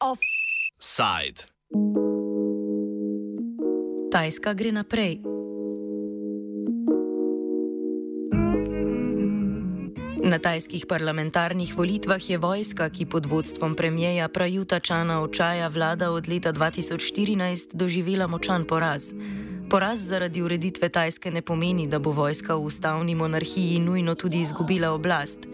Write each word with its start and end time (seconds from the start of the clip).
Offside. 0.00 1.46
Tajska 4.12 4.54
gre 4.54 4.72
naprej. 4.72 5.20
Na 10.18 10.38
tajskih 10.42 10.86
parlamentarnih 10.86 11.76
volitvah 11.76 12.30
je 12.30 12.38
vojska, 12.38 12.90
ki 12.90 13.06
pod 13.06 13.26
vodstvom 13.26 13.74
premijeja 13.74 14.28
Prajuta 14.28 14.80
Čana 14.80 15.22
Očaja 15.22 15.68
vlada 15.68 16.10
od 16.10 16.28
leta 16.28 16.52
2014, 16.52 17.72
doživela 17.72 18.26
močan 18.26 18.64
poraz. 18.64 19.14
Poraz 19.68 20.00
zaradi 20.00 20.40
ureditve 20.42 20.88
Tajske 20.88 21.30
ne 21.30 21.42
pomeni, 21.42 21.86
da 21.86 21.98
bo 21.98 22.10
vojska 22.16 22.54
v 22.56 22.64
ustavni 22.64 23.14
monarhiji 23.14 23.80
nujno 23.84 24.14
tudi 24.14 24.40
izgubila 24.40 24.94
oblast. 24.96 25.44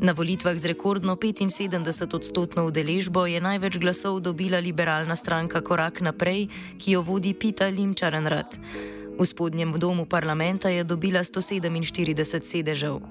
Na 0.00 0.12
volitvah 0.12 0.54
z 0.54 0.70
rekordno 0.70 1.16
75 1.16 2.14
odstotno 2.14 2.66
udeležbo 2.66 3.26
je 3.26 3.40
največ 3.40 3.78
glasov 3.82 4.20
dobila 4.20 4.58
liberalna 4.62 5.16
stranka 5.16 5.60
Korak 5.60 6.00
naprej, 6.00 6.46
ki 6.78 6.92
jo 6.92 7.02
vodi 7.02 7.34
Pita 7.34 7.66
Limčarenrat. 7.66 8.60
V 9.18 9.26
spodnjem 9.26 9.74
domu 9.74 10.06
parlamenta 10.06 10.68
je 10.70 10.84
dobila 10.84 11.24
147 11.26 12.46
sedežev. 12.46 13.02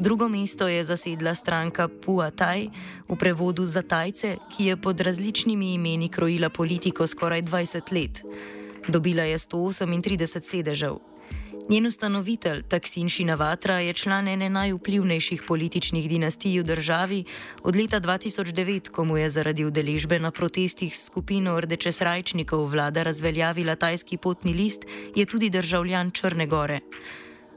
Drugo 0.00 0.28
mesto 0.28 0.68
je 0.68 0.84
zasedla 0.84 1.34
stranka 1.34 1.88
Pua 1.88 2.30
Tai, 2.30 2.70
v 3.08 3.16
prevodu 3.20 3.66
za 3.66 3.82
Tajce, 3.82 4.40
ki 4.56 4.72
je 4.72 4.76
pod 4.76 5.00
različnimi 5.00 5.74
imeni 5.74 6.08
krojila 6.08 6.48
politiko 6.48 7.06
skoraj 7.06 7.42
20 7.42 7.92
let. 7.92 8.24
Dobila 8.88 9.22
je 9.22 9.38
138 9.38 10.40
sedežev. 10.40 10.98
Njen 11.68 11.86
ustanovitelj, 11.86 12.62
Taksin 12.68 13.08
Šinavatra, 13.08 13.78
je 13.78 13.92
član 13.92 14.28
ene 14.28 14.50
najvplivnejših 14.50 15.42
političnih 15.48 16.08
dinastij 16.08 16.58
v 16.60 16.64
državi 16.64 17.24
od 17.62 17.76
leta 17.76 18.00
2009, 18.00 18.90
ko 18.90 19.04
mu 19.04 19.16
je 19.16 19.30
zaradi 19.30 19.64
udeležbe 19.64 20.18
na 20.18 20.30
protestih 20.30 20.98
skupino 20.98 21.60
rdeče 21.60 21.92
srajčnikov 21.92 22.66
vlada 22.66 23.02
razveljavila 23.02 23.76
tajski 23.76 24.16
potni 24.16 24.52
list, 24.52 24.82
je 25.16 25.26
tudi 25.26 25.50
državljan 25.50 26.10
Črne 26.10 26.46
Gore. 26.46 26.80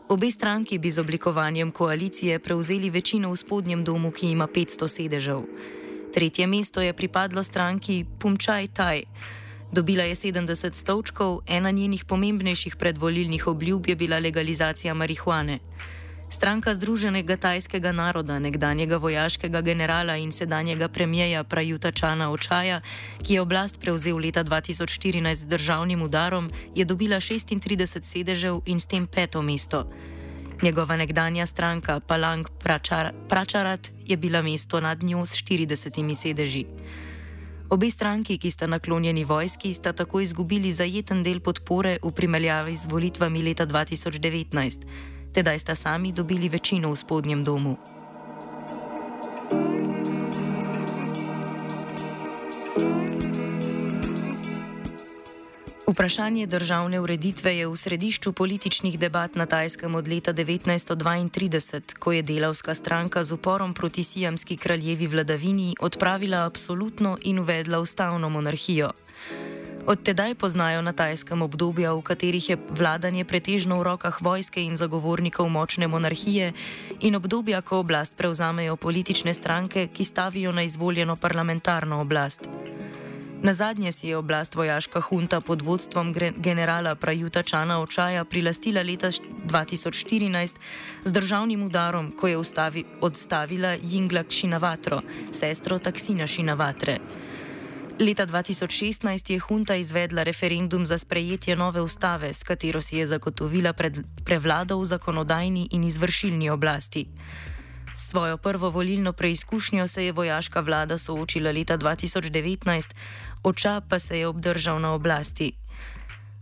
Obe 0.07 0.31
stranki 0.31 0.77
bi 0.77 0.91
z 0.91 0.99
oblikovanjem 0.99 1.71
koalicije 1.71 2.39
prevzeli 2.39 2.89
večino 2.89 3.31
v 3.31 3.35
spodnjem 3.35 3.83
domu, 3.83 4.11
ki 4.11 4.29
ima 4.31 4.47
500 4.47 4.87
sedežev. 4.87 5.41
Tretje 6.13 6.47
mesto 6.47 6.81
je 6.81 6.93
pripadlo 6.93 7.43
stranki 7.43 8.05
Pumčaj 8.19 8.67
Taj. 8.67 9.03
Dobila 9.75 10.03
je 10.07 10.15
70 10.15 10.71
stolčkov, 10.71 11.41
ena 11.47 11.71
njenih 11.71 12.05
pomembnejših 12.05 12.75
predvolilnih 12.75 13.47
obljub 13.47 13.87
je 13.87 13.95
bila 13.95 14.19
legalizacija 14.19 14.93
marihuane. 14.93 15.59
Stranka 16.29 16.73
Združenega 16.73 17.37
tajskega 17.37 17.91
naroda, 17.91 18.39
nekdanjega 18.39 18.97
vojaškega 18.97 19.61
generala 19.61 20.15
in 20.15 20.31
sedanjega 20.31 20.87
premijeja 20.87 21.43
Prajuta 21.43 21.91
Čana 21.91 22.31
Očaja, 22.31 22.81
ki 23.23 23.33
je 23.33 23.41
oblast 23.41 23.79
prevzel 23.79 24.17
leta 24.17 24.43
2014 24.43 25.35
z 25.35 25.45
državnim 25.45 26.01
udarom, 26.01 26.49
je 26.75 26.85
dobila 26.85 27.19
36 27.19 28.03
sedežev 28.03 28.61
in 28.65 28.79
s 28.79 28.85
tem 28.85 29.07
peto 29.07 29.41
mesto. 29.41 29.91
Njegova 30.61 30.95
nekdanja 30.95 31.45
stranka 31.45 31.99
Palang 31.99 32.47
Pračar 32.63 33.11
Pračarat 33.29 33.91
je 34.05 34.17
bila 34.17 34.41
mesto 34.41 34.79
nad 34.79 35.03
njo 35.03 35.25
s 35.25 35.43
40 35.43 36.15
sedeži. 36.15 36.65
Obe 37.69 37.89
stranki, 37.89 38.37
ki 38.37 38.51
sta 38.51 38.67
naklonjeni 38.67 39.23
vojski, 39.25 39.73
sta 39.73 39.93
tako 39.93 40.19
izgubili 40.21 40.71
zajeten 40.71 41.23
del 41.23 41.39
podpore 41.41 41.97
v 42.03 42.11
primerjavi 42.11 42.77
z 42.77 42.85
volitvami 42.91 43.41
leta 43.41 43.65
2019. 43.65 44.85
Tedaj 45.33 45.59
sta 45.59 45.75
sami 45.75 46.11
dobili 46.11 46.49
večino 46.49 46.93
v 46.93 46.95
spodnjem 46.95 47.43
domu. 47.43 47.77
Vprašanje 55.87 56.47
državne 56.47 56.99
ureditve 56.99 57.57
je 57.57 57.67
v 57.67 57.77
središču 57.77 58.33
političnih 58.33 58.99
debat 58.99 59.35
na 59.35 59.45
Tajskem 59.45 59.95
od 59.95 60.07
leta 60.07 60.33
1932, 60.33 61.99
ko 61.99 62.11
je 62.11 62.21
delavska 62.21 62.73
stranka 62.75 63.23
z 63.23 63.31
uporom 63.31 63.73
proti 63.73 64.03
sijamski 64.03 64.57
kraljevi 64.57 65.07
vladavini 65.07 65.75
odpravila 65.79 66.45
absolutno 66.45 67.17
in 67.21 67.39
uvedla 67.39 67.79
ustavno 67.79 68.29
monarhijo. 68.29 68.91
Od 69.85 70.03
tedaj 70.03 70.35
poznajo 70.35 70.81
na 70.81 70.93
Tajskem 70.93 71.41
obdobja, 71.41 71.93
v 71.93 72.01
katerih 72.01 72.49
je 72.49 72.57
vladanje 72.69 73.25
pretežno 73.25 73.77
v 73.79 73.83
rokah 73.83 74.21
vojske 74.21 74.63
in 74.65 74.77
zagovornikov 74.77 75.49
močne 75.49 75.87
monarhije, 75.87 76.53
in 76.99 77.15
obdobja, 77.15 77.61
ko 77.61 77.79
oblast 77.85 78.17
prevzamejo 78.17 78.75
politične 78.75 79.33
stranke, 79.33 79.87
ki 79.87 80.03
stavijo 80.03 80.51
na 80.51 80.63
izvoljeno 80.63 81.15
parlamentarno 81.15 82.01
oblast. 82.01 82.49
Na 83.41 83.53
zadnje 83.53 83.91
si 83.91 84.07
je 84.07 84.17
oblast 84.17 84.55
vojaška 84.55 85.01
hunta 85.01 85.41
pod 85.41 85.61
vodstvom 85.61 86.13
generala 86.37 86.95
Prajuta 86.95 87.43
Čana 87.43 87.81
Očaja 87.81 88.25
prilastila 88.25 88.81
leta 88.81 89.11
2014 89.11 90.55
z 91.03 91.11
državnim 91.11 91.63
udarom, 91.63 92.11
ko 92.11 92.27
je 92.27 92.37
ustavi, 92.37 92.83
odstavila 93.01 93.75
Jinglak 93.81 94.31
Šinavatro, 94.31 95.01
sestro 95.31 95.79
Taksina 95.79 96.27
Šinavatre. 96.27 96.99
Leta 97.99 98.25
2016 98.27 99.31
je 99.31 99.39
hunta 99.39 99.75
izvedla 99.75 100.23
referendum 100.23 100.85
za 100.85 100.97
sprejetje 100.97 101.55
nove 101.55 101.81
ustave, 101.81 102.33
s 102.33 102.43
katero 102.43 102.81
si 102.81 102.97
je 102.97 103.07
zagotovila 103.07 103.73
pred, 103.73 104.03
prevlado 104.25 104.79
v 104.79 104.85
zakonodajni 104.85 105.67
in 105.71 105.83
izvršilni 105.83 106.49
oblasti. 106.49 107.07
S 107.95 108.09
svojo 108.09 108.37
prvo 108.37 108.69
volilno 108.69 109.13
preizkušnjo 109.13 109.87
se 109.87 110.05
je 110.05 110.11
vojaška 110.11 110.59
vlada 110.59 110.97
soočila 110.97 111.51
leta 111.51 111.77
2019, 111.77 112.89
oča 113.43 113.81
pa 113.89 113.99
se 113.99 114.19
je 114.19 114.27
obdržal 114.27 114.79
na 114.79 114.93
oblasti. 114.93 115.51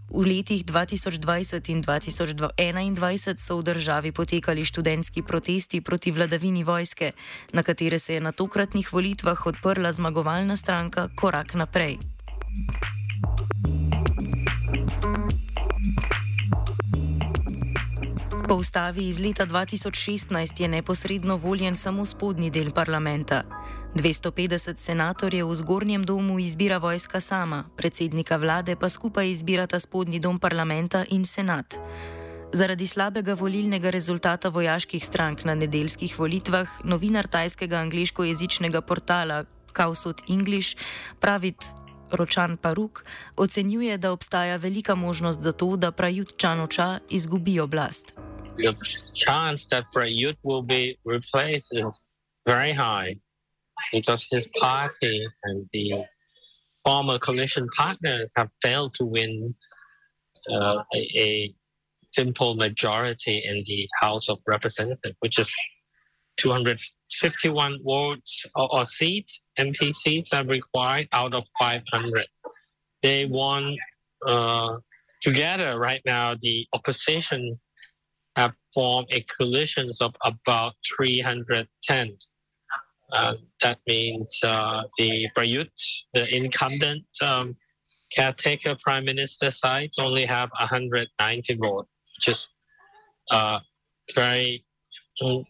V 0.10 0.26
letih 0.26 0.66
2020 0.66 1.70
in 1.70 1.84
2021 1.84 3.38
so 3.38 3.58
v 3.58 3.64
državi 3.64 4.12
potekali 4.12 4.66
študentski 4.66 5.22
protesti 5.22 5.82
proti 5.82 6.12
vladavini 6.12 6.64
vojske, 6.64 7.12
na 7.54 7.64
katere 7.64 8.00
se 8.00 8.14
je 8.14 8.22
na 8.22 8.32
tokratnih 8.32 8.94
volitvah 8.94 9.46
odprla 9.46 9.92
zmagovalna 9.92 10.58
stranka 10.58 11.10
Korak 11.16 11.54
naprej. 11.54 11.98
Po 18.54 18.58
ustavi 18.58 19.08
iz 19.08 19.20
leta 19.20 19.46
2016 19.46 20.62
je 20.62 20.68
neposredno 20.68 21.38
voljen 21.38 21.76
samo 21.76 22.06
spodnji 22.06 22.50
del 22.50 22.72
parlamenta. 22.72 23.42
250 23.96 24.78
senatorjev 24.78 25.48
v 25.50 25.56
zgornjem 25.56 26.04
domu 26.04 26.40
izbira 26.40 26.78
vojska 26.78 27.20
sama, 27.20 27.64
predsednika 27.78 28.38
vlade 28.38 28.76
pa 28.76 28.90
skupaj 28.90 29.30
izbirata 29.30 29.80
spodnji 29.80 30.20
dom 30.20 30.40
parlamenta 30.40 31.02
in 31.10 31.26
senat. 31.26 31.78
Zaradi 32.54 32.88
slabega 32.88 33.34
volilnega 33.34 33.90
rezultata 33.90 34.50
vojaških 34.50 35.06
strank 35.06 35.44
na 35.44 35.56
nedeljskih 35.56 36.20
volitvah, 36.20 36.70
novinar 36.84 37.28
tajskega 37.28 37.78
angliškojezičnega 37.78 38.82
portala 38.82 39.46
Kausut 39.72 40.22
English 40.30 40.78
pravi 41.20 41.54
Ročan 42.12 42.58
Paruk 42.58 43.06
ocenjuje, 43.36 43.98
da 43.98 44.12
obstaja 44.12 44.58
velika 44.58 44.96
možnost 44.96 45.42
za 45.42 45.52
to, 45.52 45.76
da 45.76 45.92
Prajut 45.92 46.38
Čanoča 46.38 47.00
izgubi 47.10 47.60
oblast. 47.60 48.14
The 48.58 48.76
chance 49.16 49.66
that 49.68 49.86
Prayut 49.96 50.38
will 50.44 50.62
be 50.62 50.98
replaced 51.06 51.70
is 51.74 52.04
very 52.46 52.72
high 52.72 53.16
because 53.92 54.28
his 54.30 54.48
party 54.60 55.28
and 55.44 55.68
the 55.74 56.04
former 56.86 57.18
coalition 57.18 57.68
partners 57.76 58.30
have 58.36 58.50
failed 58.62 58.94
to 58.96 59.06
win 59.06 59.56
uh, 60.52 60.84
a, 60.94 61.00
a, 61.16 61.56
simple 62.12 62.54
majority 62.54 63.42
in 63.44 63.64
the 63.66 63.88
House 64.00 64.30
of 64.30 64.38
Representatives, 64.46 65.16
which 65.22 65.40
is 65.40 65.52
251 66.38 67.80
votes 67.84 68.46
or, 68.56 68.72
or 68.72 68.86
seats, 68.86 69.42
MP 69.60 69.96
seats 69.96 70.32
are 70.32 70.46
required 70.46 71.08
out 71.12 71.34
of 71.34 71.44
500. 71.58 72.28
They 73.02 73.26
won 73.26 73.76
uh, 74.28 74.78
together 75.22 75.80
right 75.80 76.02
now, 76.06 76.36
the 76.40 76.68
opposition 76.74 77.60
have 78.36 78.54
formed 78.74 79.08
a 79.12 79.26
coalition 79.40 79.90
of 80.02 80.14
about 80.26 80.74
310. 80.98 82.18
Uh, 83.12 83.34
that 83.62 83.80
means 83.88 84.40
uh, 84.44 84.82
the 84.98 85.28
Prayut, 85.38 85.70
the 86.14 86.36
incumbent 86.36 87.06
um, 87.22 87.56
caretaker 88.12 88.76
prime 88.84 89.06
minister 89.06 89.52
side, 89.52 89.92
only 90.00 90.26
have 90.26 90.50
190 90.60 91.54
votes, 91.56 91.90
which 92.18 92.30
is 92.30 92.50
uh, 93.32 93.60
very 94.16 94.66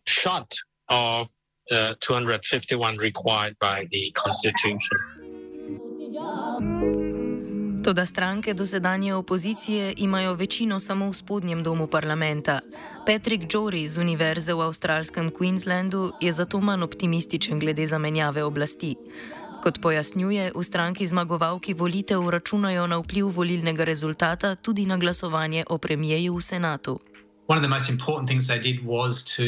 short 0.05 0.53
of 0.89 1.27
the 1.69 1.95
251 2.01 2.97
required 2.97 3.55
by 3.59 3.87
the 3.91 4.11
constitution. 4.15 4.97
Toda 7.83 8.05
stranke 8.05 8.53
dosedanje 8.53 9.13
opozicije 9.13 9.93
imajo 9.97 10.33
večino 10.33 10.79
samo 10.79 11.09
v 11.09 11.13
spodnjem 11.13 11.63
domu 11.63 11.87
parlamenta. 11.87 12.59
Patrick 13.05 13.53
Jory 13.53 13.87
z 13.87 13.97
Univerze 13.97 14.53
v 14.53 14.61
avstralskem 14.61 15.29
Queenslandu 15.29 16.11
je 16.21 16.31
zato 16.31 16.59
manj 16.59 16.83
optimističen 16.83 17.59
glede 17.59 17.87
zamenjave 17.87 18.43
oblasti. 18.43 18.95
Kot 19.63 19.81
pojasnjuje, 19.81 20.51
v 20.55 20.63
stranki 20.63 21.07
zmagovalki 21.07 21.73
volitev 21.73 22.29
računajo 22.29 22.87
na 22.87 22.97
vpliv 22.97 23.25
volilnega 23.25 23.83
rezultata 23.83 24.55
tudi 24.55 24.85
na 24.85 24.97
glasovanje 24.97 25.65
o 25.69 25.77
premijeju 25.77 26.35
v 26.35 26.41
senatu. 26.41 26.99
One 27.47 27.59
of 27.59 27.63
the 27.63 27.69
most 27.69 27.89
important 27.89 28.29
things 28.29 28.47
they 28.47 28.59
did 28.59 28.79
was 28.85 29.23
to 29.35 29.43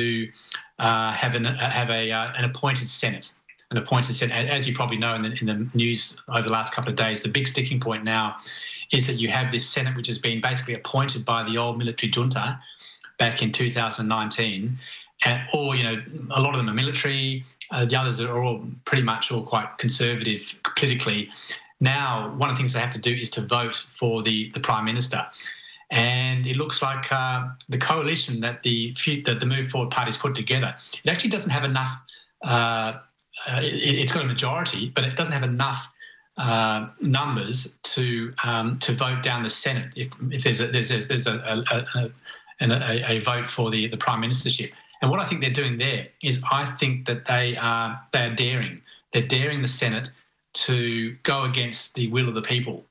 uh, 0.80 1.16
have, 1.16 1.38
an, 1.38 1.46
uh, 1.46 1.72
have 1.72 1.90
a, 1.90 2.12
uh, 2.12 2.40
an 2.40 2.52
appointed 2.52 2.90
Senate. 2.90 3.32
An 3.72 3.78
appointed 3.78 4.14
Senate. 4.14 4.48
As 4.48 4.68
you 4.68 4.76
probably 4.76 4.98
know 4.98 5.16
in 5.16 5.22
the, 5.24 5.38
in 5.40 5.48
the 5.48 5.70
news 5.74 6.22
over 6.30 6.44
the 6.44 6.50
last 6.50 6.74
couple 6.74 6.90
of 6.90 6.96
days, 6.96 7.22
the 7.22 7.30
big 7.30 7.48
sticking 7.48 7.80
point 7.80 8.04
now 8.04 8.38
is 8.92 9.08
that 9.08 9.14
you 9.14 9.30
have 9.30 9.52
this 9.52 9.68
Senate 9.68 9.96
which 9.96 10.08
has 10.08 10.20
been 10.20 10.42
basically 10.42 10.76
appointed 10.76 11.26
by 11.26 11.44
the 11.44 11.58
old 11.58 11.78
military 11.78 12.12
junta 12.12 12.60
back 13.18 13.42
in 13.42 13.52
2019. 13.52 14.78
And, 15.24 15.42
or, 15.54 15.76
you 15.76 15.84
know, 15.84 16.04
a 16.32 16.42
lot 16.42 16.54
of 16.54 16.58
them 16.58 16.70
are 16.70 16.74
military, 16.74 17.44
uh, 17.72 17.86
the 17.86 18.00
others 18.00 18.22
are 18.22 18.44
all 18.44 18.66
pretty 18.84 19.04
much 19.04 19.32
all 19.32 19.44
quite 19.44 19.78
conservative 19.78 20.54
politically. 20.78 21.32
Now, 21.80 22.34
one 22.36 22.50
of 22.50 22.56
the 22.56 22.60
things 22.60 22.74
they 22.74 22.80
have 22.80 22.92
to 22.92 23.00
do 23.00 23.14
is 23.14 23.30
to 23.32 23.42
vote 23.42 23.76
for 23.90 24.22
the, 24.22 24.52
the 24.54 24.60
Prime 24.60 24.86
Minister. 24.86 25.26
And 25.92 26.46
it 26.46 26.58
looks 26.58 26.82
like 26.82 27.12
uh, 27.12 27.48
the 27.70 27.78
coalition 27.78 28.40
that 28.42 28.64
the, 28.64 28.94
that 29.26 29.40
the 29.40 29.46
Move 29.46 29.68
Forward 29.68 29.92
Party's 29.92 30.18
put 30.18 30.36
together, 30.36 30.76
it 31.04 31.10
actually 31.10 31.30
doesn't 31.30 31.52
have 31.52 31.64
enough 31.64 31.98
uh, 32.44 32.94
uh, 33.48 33.60
it, 33.62 34.02
has 34.02 34.12
got 34.12 34.24
a 34.24 34.28
majority, 34.28 34.92
but 34.96 35.04
it 35.04 35.16
doesn't 35.16 35.34
have 35.34 35.44
enough 35.44 35.90
uh, 36.38 36.88
numbers 37.00 37.80
to 37.84 38.34
um, 38.44 38.78
to 38.80 38.92
vote 38.94 39.24
down 39.24 39.44
the 39.44 39.50
Senate 39.50 39.92
if, 39.96 40.10
if 40.32 40.44
there's 40.44 40.62
a, 40.62 40.68
there's, 40.68 41.08
there's 41.08 41.28
a, 41.28 41.64
a, 41.72 42.12
a, 42.62 43.02
a, 43.08 43.20
vote 43.20 43.48
for 43.48 43.72
the, 43.72 43.88
the 43.88 43.98
prime 43.98 44.22
ministership. 44.22 44.72
And 45.02 45.12
what 45.12 45.20
I 45.20 45.26
think 45.26 45.42
they're 45.42 45.50
doing 45.50 45.78
there 45.78 46.08
is 46.24 46.42
I 46.52 46.66
think 46.66 47.06
that 47.06 47.26
they 47.26 47.56
are 47.58 48.00
they 48.12 48.26
are 48.26 48.36
daring. 48.36 48.82
They're 49.14 49.28
daring 49.28 49.62
the 49.62 49.68
Senate 49.68 50.12
to 50.54 51.16
go 51.24 51.44
against 51.44 51.96
the 51.96 52.08
will 52.08 52.28
of 52.28 52.36
the 52.36 52.42
people. 52.42 52.86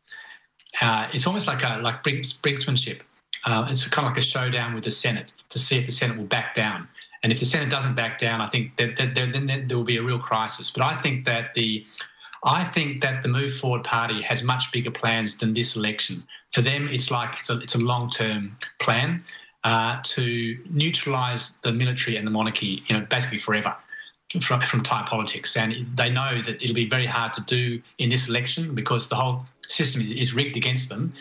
Uh, 0.81 1.09
it's 1.13 1.27
almost 1.27 1.47
like 1.47 1.63
a 1.63 1.79
like 1.83 2.03
brinksmanship. 2.03 3.01
Uh, 3.45 3.67
it's 3.69 3.87
kind 3.89 4.07
of 4.07 4.13
like 4.13 4.19
a 4.19 4.27
showdown 4.27 4.75
with 4.75 4.85
the 4.85 4.91
Senate 4.91 5.33
to 5.51 5.59
see 5.59 5.77
if 5.77 5.87
the 5.87 5.93
Senate 5.93 6.17
will 6.17 6.25
back 6.25 6.55
down. 6.55 6.89
And 7.25 7.33
if 7.33 7.41
the 7.41 7.47
Senate 7.47 7.71
doesn't 7.71 7.95
back 7.95 8.19
down, 8.19 8.43
I 8.43 8.47
think 8.47 8.77
that, 8.77 8.99
that, 8.99 9.15
that 9.15 9.33
then 9.33 9.65
there 9.67 9.79
will 9.79 9.85
be 9.85 9.97
a 9.97 10.03
real 10.03 10.19
crisis. 10.19 10.71
But 10.71 10.83
I 10.83 10.95
think 10.95 11.25
that 11.25 11.55
the 11.55 11.85
I 12.45 12.63
think 12.63 13.01
that 13.01 13.23
the 13.23 13.29
Move 13.29 13.55
Forward 13.55 13.83
Party 13.83 14.21
has 14.21 14.43
much 14.43 14.71
bigger 14.71 14.91
plans 14.91 15.39
than 15.39 15.55
this 15.55 15.75
election. 15.75 16.23
For 16.53 16.61
them, 16.61 16.87
it's 16.89 17.11
like 17.11 17.37
it's 17.39 17.49
a, 17.49 17.59
it's 17.61 17.75
a 17.75 17.79
long 17.79 18.11
term 18.11 18.55
plan 18.79 19.25
uh, 19.65 20.01
to 20.03 20.59
neutralise 20.69 21.53
the 21.63 21.73
military 21.73 22.19
and 22.19 22.27
the 22.27 22.31
monarchy, 22.31 22.83
you 22.87 22.99
know, 22.99 23.07
basically 23.09 23.39
forever 23.39 23.75
from, 24.43 24.61
from 24.61 24.83
Thai 24.83 25.05
politics. 25.07 25.57
And 25.57 25.87
they 25.97 26.11
know 26.11 26.43
that 26.43 26.63
it'll 26.63 26.75
be 26.75 26.89
very 26.89 27.07
hard 27.07 27.33
to 27.35 27.41
do 27.45 27.81
in 27.97 28.11
this 28.11 28.29
election 28.29 28.75
because 28.75 29.09
the 29.09 29.17
whole 29.17 29.47
system 29.67 30.03
is 30.03 30.35
rigged 30.35 30.59
against 30.59 30.91
them. 30.91 31.15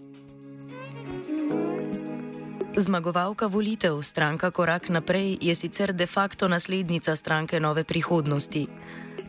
Zmagovalka 2.74 3.46
volitev, 3.48 4.02
stranka 4.02 4.52
Korak 4.52 4.90
naprej, 4.90 5.38
je 5.42 5.54
sicer 5.56 5.94
de 5.94 6.08
facto 6.08 6.48
naslednica 6.48 7.16
stranke 7.16 7.60
Nove 7.60 7.84
prihodnosti. 7.84 8.68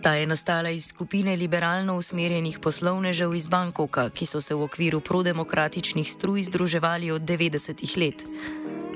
Ta 0.03 0.15
je 0.15 0.27
nastala 0.27 0.71
iz 0.71 0.89
skupine 0.89 1.37
liberalno 1.37 1.97
usmerjenih 1.97 2.59
poslovnežev 2.59 3.35
iz 3.35 3.47
Bankoka, 3.47 4.09
ki 4.11 4.27
so 4.27 4.41
se 4.41 4.55
v 4.55 4.65
okviru 4.65 5.01
prodemokratičnih 5.01 6.09
struj 6.09 6.43
združevali 6.49 7.11
od 7.11 7.23
90-ih 7.23 7.97
let. 7.97 8.25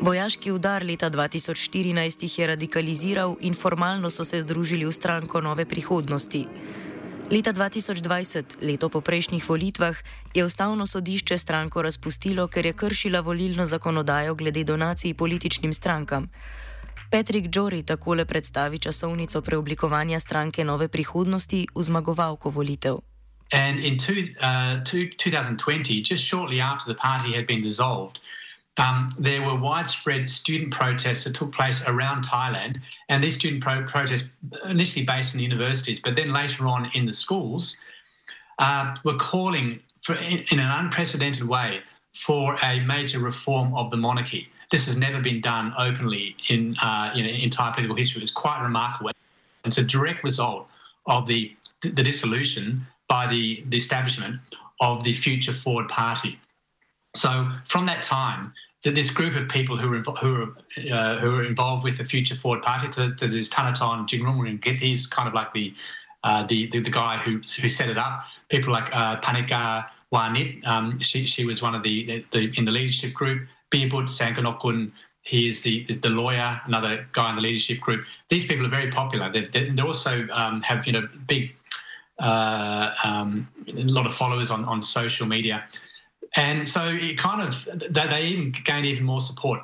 Vojaški 0.01 0.53
udar 0.53 0.85
leta 0.85 1.11
2014 1.11 2.23
jih 2.23 2.39
je 2.39 2.47
radikaliziral 2.47 3.37
in 3.41 3.55
formalno 3.55 4.11
so 4.11 4.25
se 4.25 4.41
združili 4.41 4.85
v 4.85 4.93
stranko 4.93 5.41
Nove 5.41 5.65
prihodnosti. 5.65 6.47
Leta 7.29 7.53
2020, 7.53 8.65
leto 8.65 8.89
po 8.89 9.05
prejšnjih 9.05 9.45
volitvah, 9.45 9.97
je 10.33 10.45
ustavno 10.45 10.87
sodišče 10.87 11.39
stranko 11.39 11.83
razpustilo, 11.83 12.49
ker 12.49 12.67
je 12.67 12.73
kršila 12.73 13.21
volilno 13.21 13.67
zakonodajo 13.67 14.35
glede 14.35 14.65
donacij 14.65 15.15
političnim 15.15 15.73
strankam. 15.73 16.31
Patrick 17.11 17.53
Jory 17.53 17.85
takole 17.85 18.25
predstavi 18.25 18.79
časovnico 18.79 19.43
preoblikovanja 19.43 20.21
stranke 20.21 20.65
Nove 20.65 20.89
prihodnosti 20.89 21.67
v 21.75 21.83
zmagovalko 21.83 22.51
volitev. 22.51 22.97
And 23.53 23.79
in 23.81 23.99
two, 23.99 24.33
uh, 24.41 24.81
two, 24.85 25.13
2020, 25.17 26.01
just 26.01 26.25
shortly 26.25 26.61
after 26.61 26.95
the 26.95 26.97
party 26.97 27.37
had 27.37 27.47
been 27.47 27.61
dissolved, 27.61 28.21
um, 28.79 29.11
there 29.19 29.43
were 29.43 29.57
widespread 29.57 30.31
student 30.31 30.73
protests 30.73 31.25
that 31.25 31.35
took 31.35 31.53
place 31.53 31.87
around 31.87 32.25
Thailand. 32.25 32.81
And 33.09 33.23
these 33.23 33.35
student 33.35 33.63
pro- 33.63 33.85
protests, 33.85 34.31
initially 34.65 35.05
based 35.05 35.35
in 35.35 35.41
universities, 35.41 36.01
but 36.01 36.17
then 36.17 36.33
later 36.33 36.67
on 36.67 36.91
in 36.95 37.05
the 37.05 37.13
schools, 37.13 37.77
uh, 38.61 38.95
were 39.05 39.17
calling 39.17 39.81
for, 40.03 40.15
in, 40.15 40.45
in, 40.51 40.61
an 40.61 40.71
unprecedented 40.85 41.47
way 41.47 41.81
for 42.15 42.57
a 42.65 42.81
major 42.81 43.19
reform 43.19 43.75
of 43.75 43.91
the 43.91 43.97
monarchy. 43.97 44.49
This 44.71 44.87
has 44.87 44.97
never 44.97 45.21
been 45.21 45.41
done 45.41 45.73
openly 45.77 46.37
in, 46.49 46.77
uh, 46.81 47.11
you 47.15 47.23
know, 47.23 47.31
in 47.31 47.51
Thai 47.51 47.73
political 47.73 47.97
history. 47.97 48.23
It's 48.23 48.31
quite 48.31 48.63
remarkable. 48.63 49.11
It's 49.65 49.79
a 49.79 49.83
direct 49.83 50.23
result 50.23 50.69
of 51.07 51.27
the, 51.27 51.53
the 51.83 52.03
dissolution 52.03 52.87
by 53.09 53.27
the, 53.27 53.65
the 53.69 53.77
establishment 53.77 54.41
of 54.81 55.03
the 55.03 55.13
Future 55.13 55.53
Forward 55.53 55.89
Party. 55.89 56.39
So 57.15 57.51
from 57.65 57.87
that 57.87 58.03
time, 58.03 58.53
that 58.85 58.95
this 58.95 59.11
group 59.11 59.35
of 59.35 59.49
people 59.49 59.77
who 59.77 59.93
are 59.93 60.03
who 60.21 60.43
are 60.43 60.57
uh, 60.93 61.19
who 61.19 61.35
are 61.35 61.45
involved 61.45 61.85
with 61.85 61.99
the 61.99 62.05
Future 62.05 62.35
Forward 62.35 62.63
Party. 62.63 62.91
So 62.93 63.09
there's 63.09 63.51
Thanathorn 63.51 64.07
Jingrung, 64.09 64.65
he's 64.79 65.07
kind 65.07 65.27
of 65.27 65.35
like 65.35 65.53
the, 65.53 65.75
uh, 66.25 66.47
the, 66.47 66.69
the 66.69 66.81
the 66.81 66.91
guy 66.91 67.19
who 67.19 67.41
who 67.61 67.69
set 67.69 67.89
it 67.89 67.99
up. 67.99 68.25
People 68.49 68.73
like 68.73 68.89
uh, 68.95 69.21
Pannika 69.21 69.87
Wanich, 70.13 70.65
um, 70.67 70.99
she 71.01 71.27
she 71.27 71.45
was 71.45 71.61
one 71.61 71.75
of 71.75 71.83
the, 71.83 72.25
the 72.31 72.53
in 72.57 72.65
the 72.65 72.73
leadership 72.73 73.13
group. 73.15 73.49
Birbut 73.71 74.09
Saengkanokkul, 74.09 74.91
he 75.23 75.49
is 75.49 75.63
the 75.63 75.85
is 75.89 76.01
the 76.01 76.11
lawyer, 76.11 76.61
another 76.67 77.07
guy 77.13 77.31
in 77.31 77.37
the 77.37 77.43
leadership 77.43 77.81
group. 77.81 78.07
These 78.29 78.47
people 78.47 78.65
are 78.65 78.71
very 78.71 78.91
popular. 78.91 79.31
They 79.31 79.43
they 79.43 79.83
also 79.83 80.27
um, 80.33 80.61
have 80.63 80.87
you 80.87 80.93
know 80.93 81.09
big 81.27 81.55
uh, 82.21 82.95
um, 83.05 83.49
a 83.67 83.73
lot 83.73 84.07
of 84.07 84.15
followers 84.15 84.51
on 84.51 84.65
on 84.67 84.81
social 84.83 85.27
media. 85.27 85.65
And 86.37 86.69
so 86.69 86.89
it 86.89 87.19
kind 87.19 87.43
of, 87.43 87.69
they 87.91 88.27
even 88.27 88.53
gained 88.65 88.87
even 88.87 89.05
more 89.05 89.21
support. 89.21 89.61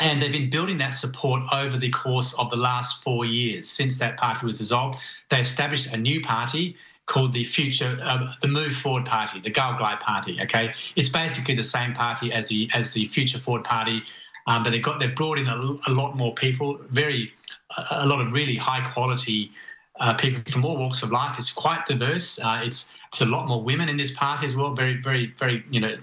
And 0.00 0.22
they've 0.22 0.32
been 0.32 0.50
building 0.50 0.78
that 0.78 0.94
support 0.94 1.42
over 1.52 1.76
the 1.76 1.90
course 1.90 2.32
of 2.34 2.50
the 2.50 2.56
last 2.56 3.02
four 3.02 3.24
years 3.24 3.68
since 3.68 3.98
that 3.98 4.16
party 4.16 4.46
was 4.46 4.58
dissolved. 4.58 4.98
They 5.30 5.40
established 5.40 5.92
a 5.92 5.96
new 5.96 6.20
party 6.20 6.76
called 7.06 7.32
the 7.32 7.42
Future, 7.42 7.98
uh, 8.02 8.32
the 8.40 8.48
Move 8.48 8.72
Forward 8.72 9.06
Party, 9.06 9.40
the 9.40 9.50
Kao 9.50 9.76
Klai 9.76 9.98
Party. 9.98 10.38
Okay, 10.42 10.72
it's 10.94 11.08
basically 11.08 11.54
the 11.54 11.62
same 11.64 11.94
party 11.94 12.32
as 12.32 12.48
the 12.48 12.70
as 12.74 12.92
the 12.92 13.06
Future 13.06 13.38
Forward 13.38 13.64
Party, 13.64 14.02
um, 14.46 14.62
but 14.62 14.70
they've 14.70 14.82
got 14.82 15.00
they've 15.00 15.16
brought 15.16 15.38
in 15.38 15.48
a, 15.48 15.58
a 15.88 15.92
lot 15.92 16.16
more 16.16 16.34
people, 16.34 16.78
very 16.90 17.32
a, 17.76 17.86
a 17.90 18.06
lot 18.06 18.20
of 18.20 18.30
really 18.32 18.56
high 18.56 18.86
quality 18.92 19.50
uh, 19.98 20.14
people 20.14 20.42
from 20.52 20.64
all 20.64 20.76
walks 20.76 21.02
of 21.02 21.10
life. 21.10 21.36
It's 21.38 21.50
quite 21.50 21.86
diverse. 21.86 22.38
Uh, 22.38 22.60
it's 22.62 22.94
there's 23.12 23.28
a 23.28 23.30
lot 23.30 23.46
more 23.46 23.62
women 23.62 23.88
in 23.88 23.96
this 23.96 24.12
party 24.12 24.46
as 24.46 24.54
well. 24.54 24.74
Very, 24.74 25.00
very, 25.00 25.34
very, 25.38 25.64
you 25.70 25.80
know, 25.80 25.96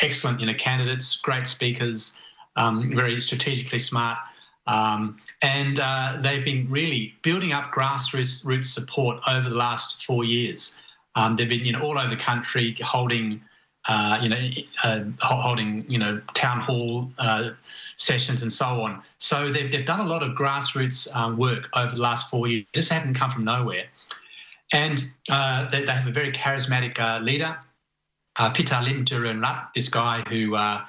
excellent, 0.00 0.40
you 0.40 0.46
know, 0.46 0.54
candidates, 0.54 1.16
great 1.16 1.46
speakers, 1.46 2.16
um, 2.56 2.90
very 2.94 3.18
strategically 3.20 3.78
smart. 3.78 4.18
Um, 4.66 5.18
and 5.42 5.80
uh, 5.80 6.18
they've 6.20 6.44
been 6.44 6.68
really 6.70 7.14
building 7.22 7.52
up 7.52 7.72
grassroots 7.72 8.64
support 8.64 9.18
over 9.28 9.48
the 9.48 9.56
last 9.56 10.04
four 10.04 10.24
years. 10.24 10.78
Um, 11.14 11.36
they've 11.36 11.48
been, 11.48 11.64
you 11.64 11.72
know, 11.72 11.80
all 11.80 11.98
over 11.98 12.08
the 12.08 12.16
country 12.16 12.74
holding, 12.80 13.42
uh, 13.86 14.18
you 14.22 14.28
know, 14.28 14.50
uh, 14.84 15.00
holding, 15.20 15.84
you 15.88 15.98
know, 15.98 16.20
town 16.34 16.60
hall 16.60 17.10
uh, 17.18 17.50
sessions 17.96 18.42
and 18.42 18.52
so 18.52 18.66
on. 18.82 19.02
So 19.18 19.52
they've, 19.52 19.70
they've 19.70 19.84
done 19.84 20.00
a 20.00 20.06
lot 20.06 20.22
of 20.22 20.36
grassroots 20.36 21.14
um, 21.14 21.36
work 21.36 21.68
over 21.74 21.94
the 21.94 22.00
last 22.00 22.30
four 22.30 22.46
years. 22.46 22.64
This 22.72 22.88
has 22.88 23.04
not 23.04 23.14
come 23.14 23.30
from 23.30 23.44
nowhere. 23.44 23.84
And 24.72 25.12
uh, 25.30 25.68
they, 25.70 25.84
they, 25.84 25.92
have 25.92 26.06
a 26.06 26.10
very 26.10 26.32
charismatic 26.32 26.98
uh, 26.98 27.20
leader, 27.20 27.56
uh, 28.36 28.50
Pita 28.50 28.80
Lim 28.80 29.04
this 29.74 29.88
guy 29.88 30.22
who, 30.28 30.56
uh, 30.56 30.84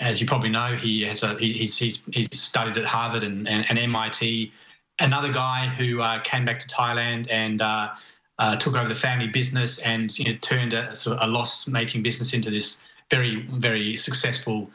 as 0.00 0.20
you 0.20 0.26
probably 0.26 0.50
know, 0.50 0.76
he 0.76 1.02
has 1.02 1.22
a, 1.22 1.38
he, 1.38 1.52
he's, 1.54 1.76
he's, 1.78 2.02
he's 2.12 2.28
studied 2.38 2.76
at 2.76 2.84
Harvard 2.84 3.24
and, 3.24 3.48
and, 3.48 3.64
and 3.70 3.78
MIT. 3.78 4.52
Another 5.00 5.32
guy 5.32 5.66
who 5.66 6.00
uh, 6.02 6.20
came 6.20 6.44
back 6.44 6.58
to 6.58 6.68
Thailand 6.68 7.26
and 7.30 7.62
uh, 7.62 7.88
took 8.56 8.76
over 8.76 8.88
the 8.88 8.94
family 8.94 9.28
business 9.28 9.78
and 9.78 10.16
you 10.18 10.26
know, 10.26 10.38
turned 10.42 10.74
a, 10.74 10.94
sort 10.94 11.18
of 11.18 11.28
a 11.28 11.32
loss-making 11.32 12.02
business 12.02 12.34
into 12.34 12.50
this 12.50 12.84
very, 13.10 13.46
very 13.52 13.96
successful, 13.96 14.70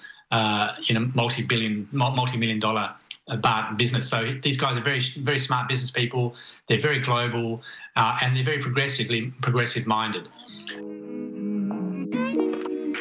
you 0.81 0.95
know, 0.95 1.11
multi-billion, 1.13 1.87
multi-million 1.91 2.59
dollar 2.59 2.95
baht 3.29 3.77
business. 3.77 4.09
So 4.09 4.37
these 4.41 4.57
guys 4.57 4.77
are 4.77 4.81
very, 4.81 5.01
very 5.17 5.37
smart 5.37 5.67
business 5.67 5.91
people. 5.91 6.35
They're 6.67 6.79
very 6.79 6.99
global 6.99 7.61
uh, 7.97 8.21
and 8.21 8.35
they're 8.35 8.45
very 8.45 8.61
progressively 8.61 9.33
progressive 9.41 9.85
minded. 9.87 10.29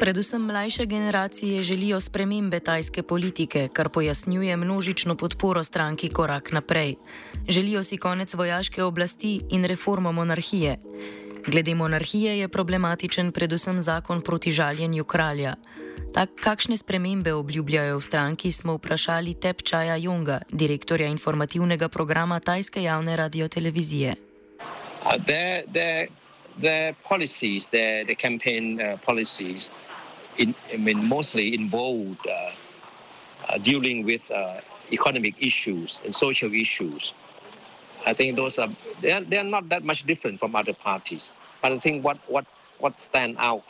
Predvsem 0.01 0.43
mlajše 0.43 0.87
generacije 0.87 1.63
želijo 1.63 2.01
spremembe 2.01 2.61
tajske 2.61 3.03
politike, 3.03 3.69
kar 3.73 3.89
pojasnjuje 3.89 4.57
množično 4.57 5.15
podporo 5.15 5.65
stranki 5.65 6.09
Korak 6.09 6.53
naprej. 6.53 6.95
Želijo 7.49 7.83
si 7.83 7.97
konec 7.97 8.35
vojaške 8.35 8.83
oblasti 8.83 9.41
in 9.51 9.65
reformo 9.65 10.13
monarhije. 10.13 10.77
Glede 11.47 11.75
monarhije 11.75 12.39
je 12.39 12.49
problematičen 12.49 13.33
predvsem 13.33 13.81
zakon 13.81 14.21
proti 14.21 14.51
žaljenju 14.51 15.05
kralja. 15.05 15.55
Tak, 16.15 16.31
kakšne 16.41 16.77
spremembe 16.77 17.33
obljubljajo 17.35 17.99
v 17.99 18.01
stranki, 18.01 18.53
smo 18.53 18.75
vprašali 18.75 19.35
Tepčaja 19.35 19.97
Junga, 19.97 20.41
direktorja 20.53 21.09
informativnega 21.09 21.89
programa 21.89 22.41
tajske 22.41 22.83
javne 22.83 23.17
radiotelevizije. 23.17 24.26
Uh, 25.07 25.17
the 26.59 26.97
policies, 27.05 27.69
their 27.71 28.05
the 28.05 28.15
campaign 28.15 28.81
uh, 28.81 28.97
policies, 29.05 29.71
in, 30.39 30.55
I 30.73 30.77
mean, 30.79 31.05
mostly 31.05 31.55
involved 31.55 32.27
uh, 32.27 32.51
uh, 33.49 33.59
dealing 33.59 34.05
with 34.05 34.29
uh, 34.31 34.61
economic 34.93 35.35
issues 35.39 36.01
and 36.05 36.15
social 36.15 36.53
issues. 36.53 37.13
I 38.05 38.15
think 38.15 38.37
those 38.37 38.59
are 38.59 38.69
they 39.01 39.13
are, 39.13 39.23
they 39.23 39.39
are 39.39 39.45
not 39.45 39.69
that 39.69 39.85
much 39.85 40.05
different 40.07 40.41
from 40.41 40.57
other 40.57 40.75
parties. 40.75 41.31
But 41.63 41.73
I 41.73 41.79
think 41.79 42.05
what 42.05 42.19
what 42.29 42.47
what 42.79 43.01
stand 43.01 43.37
out 43.39 43.65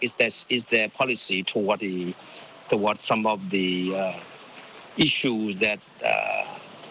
is 0.00 0.14
that 0.14 0.44
is 0.48 0.64
their 0.66 0.88
policy 0.88 1.44
toward 1.44 1.80
the 1.80 2.14
toward 2.68 2.98
some 2.98 3.26
of 3.26 3.38
the 3.50 3.94
uh, 3.94 4.20
issues 4.96 5.58
that 5.60 5.80
uh, 6.04 6.44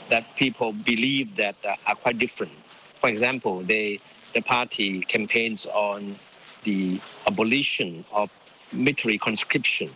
that 0.09 0.23
people 0.37 0.71
believe 0.73 1.35
that 1.35 1.55
are 1.65 1.95
quite 1.95 2.17
different. 2.17 2.53
For 2.99 3.09
example, 3.09 3.63
they 3.63 3.99
the 4.33 4.41
party 4.41 5.01
campaigns 5.01 5.65
on 5.65 6.17
the 6.63 7.01
abolition 7.27 8.05
of 8.11 8.29
military 8.71 9.17
conscription. 9.17 9.91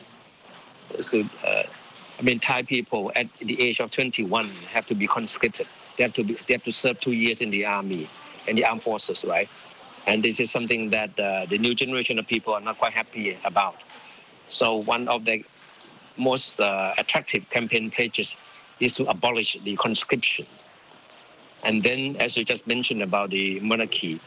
So, 1.02 1.24
uh, 1.46 1.64
I 2.18 2.22
mean, 2.22 2.40
Thai 2.40 2.64
people 2.64 3.12
at 3.16 3.28
the 3.40 3.62
age 3.62 3.80
of 3.80 3.92
21 3.92 4.50
have 4.72 4.86
to 4.88 4.96
be 4.96 5.08
conscripted. 5.08 5.68
They 5.98 6.04
have 6.04 6.14
to 6.14 6.24
be, 6.24 6.38
they 6.48 6.54
have 6.54 6.64
to 6.64 6.72
serve 6.72 7.00
two 7.00 7.12
years 7.12 7.42
in 7.42 7.50
the 7.50 7.66
army 7.66 8.10
and 8.48 8.58
the 8.58 8.66
armed 8.66 8.84
forces, 8.84 9.24
right? 9.24 9.50
And 10.08 10.24
this 10.24 10.40
is 10.40 10.52
something 10.52 10.90
that 10.90 11.18
uh, 11.20 11.46
the 11.50 11.58
new 11.58 11.74
generation 11.74 12.20
of 12.20 12.28
people 12.28 12.54
are 12.54 12.62
not 12.62 12.78
quite 12.78 12.94
happy 12.94 13.38
about. 13.46 13.76
So 14.50 14.78
one 14.78 15.08
of 15.08 15.26
the 15.26 15.44
most 16.18 16.60
uh, 16.60 16.94
attractive 16.98 17.50
campaign 17.50 17.90
pages 17.90 18.36
is 18.80 18.94
to 18.94 19.06
abolish 19.06 19.58
the 19.64 19.76
conscription. 19.78 20.46
And 21.64 21.82
then, 21.82 22.18
as 22.18 22.36
you 22.36 22.44
just 22.44 22.68
mentioned 22.68 23.02
about 23.02 23.30
the 23.30 23.60
monarchy, 23.62 24.20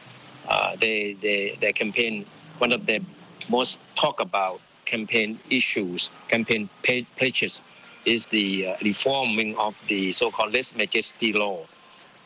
uh, 0.48 0.76
they, 0.80 1.16
they, 1.20 1.58
their 1.60 1.72
campaign, 1.72 2.26
one 2.58 2.72
of 2.72 2.86
the 2.86 3.00
most 3.48 3.78
talk 3.96 4.20
about 4.20 4.60
campaign 4.84 5.38
issues, 5.50 6.10
campaign 6.28 6.70
pledges, 7.16 7.60
is 8.04 8.24
the 8.26 8.68
uh, 8.68 8.76
reforming 8.82 9.56
of 9.56 9.74
the 9.88 10.12
so-called 10.12 10.52
lese 10.52 10.74
majeste 10.74 11.34
law, 11.34 11.66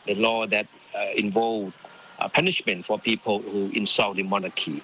the 0.05 0.15
law 0.15 0.45
that 0.47 0.67
uh, 0.95 1.07
involved 1.15 1.73
uh, 2.19 2.29
punishment 2.29 2.85
for 2.85 2.99
people 2.99 3.41
who 3.41 3.71
insult 3.73 4.17
the 4.17 4.23
monarchy. 4.23 4.83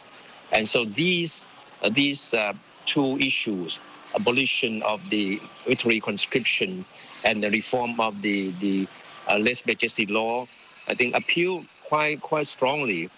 And 0.51 0.67
so 0.67 0.85
these, 0.85 1.45
uh, 1.83 1.89
these 1.89 2.33
uh, 2.33 2.53
two 2.85 3.17
issues, 3.19 3.79
abolition 4.15 4.81
of 4.83 4.99
the 5.09 5.39
military 5.65 5.99
conscription 5.99 6.85
and 7.23 7.43
the 7.43 7.51
reform 7.51 7.99
of 7.99 8.21
the, 8.21 8.51
the 8.59 8.87
uh, 9.29 9.37
lese 9.37 9.63
majeste 9.65 10.05
law, 10.09 10.47
I 10.87 10.95
think 10.95 11.15
appeal 11.15 11.65
quite 11.89 12.21
quite 12.21 12.47
strongly 12.47 13.09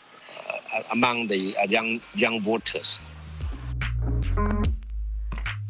uh, 0.48 0.84
among 0.92 1.28
the 1.28 1.56
uh, 1.58 1.68
young 1.70 2.01
young 2.16 2.42
voters. 2.42 3.00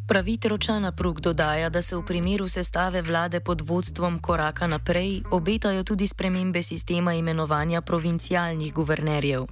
Pravi 0.09 0.37
Tročana 0.37 0.91
Prug 0.91 1.19
dodaja, 1.21 1.69
da 1.69 1.81
se 1.81 1.95
v 1.95 2.01
primeru 2.05 2.47
sestave 2.49 3.01
vlade 3.01 3.39
pod 3.39 3.61
vodstvom 3.61 4.19
koraka 4.21 4.67
naprej 4.67 5.21
obetajo 5.31 5.83
tudi 5.83 6.07
spremembe 6.07 6.63
sistema 6.63 7.13
imenovanja 7.13 7.81
provincialnih 7.81 8.73
guvernerjev. 8.73 9.45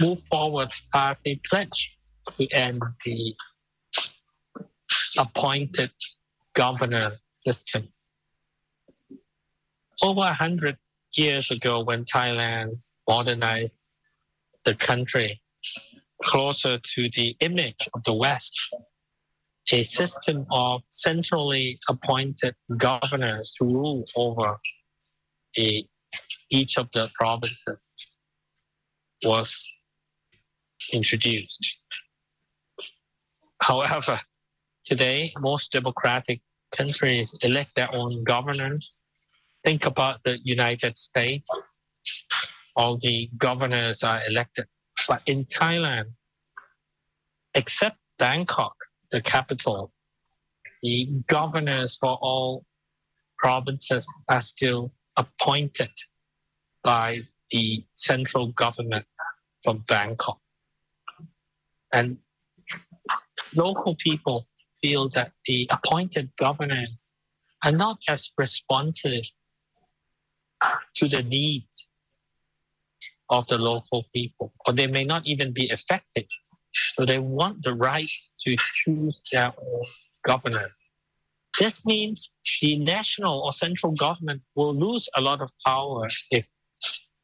Move 0.00 0.20
forward 0.28 0.74
party 0.92 1.38
pledge 1.50 1.94
to 2.24 2.46
end 2.50 2.82
the 3.04 3.34
appointed 5.18 5.90
governor 6.54 7.18
system. 7.46 7.86
Over 10.02 10.20
a 10.20 10.34
hundred 10.34 10.76
years 11.16 11.50
ago 11.50 11.82
when 11.82 12.04
Thailand 12.04 12.86
modernized 13.08 13.80
the 14.64 14.74
country 14.74 15.40
closer 16.22 16.78
to 16.78 17.08
the 17.16 17.36
image 17.40 17.88
of 17.94 18.02
the 18.04 18.14
West, 18.14 18.56
a 19.72 19.82
system 19.82 20.46
of 20.50 20.82
centrally 20.90 21.78
appointed 21.88 22.54
governors 22.76 23.52
to 23.58 23.64
rule 23.64 24.04
over 24.16 24.58
a, 25.58 25.86
each 26.50 26.78
of 26.78 26.88
the 26.92 27.10
provinces 27.14 27.82
was 29.24 29.68
introduced. 30.92 31.78
However, 33.60 34.20
today 34.84 35.32
most 35.40 35.72
democratic 35.72 36.40
countries 36.76 37.34
elect 37.42 37.70
their 37.74 37.92
own 37.94 38.24
governors 38.24 38.92
think 39.64 39.86
about 39.86 40.22
the 40.24 40.38
United 40.44 40.96
States, 40.96 41.50
all 42.76 42.98
the 43.02 43.28
governors 43.38 44.02
are 44.02 44.22
elected. 44.28 44.66
But 45.06 45.22
in 45.26 45.44
Thailand, 45.46 46.06
except 47.54 47.96
Bangkok, 48.18 48.74
the 49.10 49.20
capital, 49.20 49.92
the 50.82 51.06
governors 51.26 51.96
for 51.96 52.18
all 52.20 52.64
provinces 53.38 54.06
are 54.28 54.40
still 54.40 54.92
appointed 55.16 55.90
by 56.82 57.20
the 57.50 57.84
central 57.94 58.48
government 58.52 59.04
from 59.64 59.84
Bangkok. 59.88 60.38
And 61.92 62.18
local 63.54 63.96
people 63.96 64.46
feel 64.82 65.08
that 65.10 65.32
the 65.46 65.68
appointed 65.70 66.30
governors 66.36 67.04
are 67.64 67.72
not 67.72 67.98
as 68.08 68.30
responsive 68.38 69.24
to 70.96 71.08
the 71.08 71.22
needs 71.22 71.66
of 73.30 73.46
the 73.48 73.58
local 73.58 74.04
people, 74.14 74.52
or 74.66 74.72
they 74.72 74.86
may 74.86 75.04
not 75.04 75.26
even 75.26 75.52
be 75.52 75.68
affected. 75.70 76.26
So 76.94 77.04
they 77.04 77.18
want 77.18 77.62
the 77.62 77.74
right 77.74 78.08
to 78.46 78.56
choose 78.56 79.20
their 79.32 79.52
own 79.58 79.82
governor. 80.26 80.68
This 81.58 81.84
means 81.84 82.30
the 82.60 82.78
national 82.78 83.40
or 83.40 83.52
central 83.52 83.92
government 83.92 84.42
will 84.54 84.74
lose 84.74 85.08
a 85.16 85.20
lot 85.20 85.40
of 85.40 85.50
power 85.66 86.06
if 86.30 86.46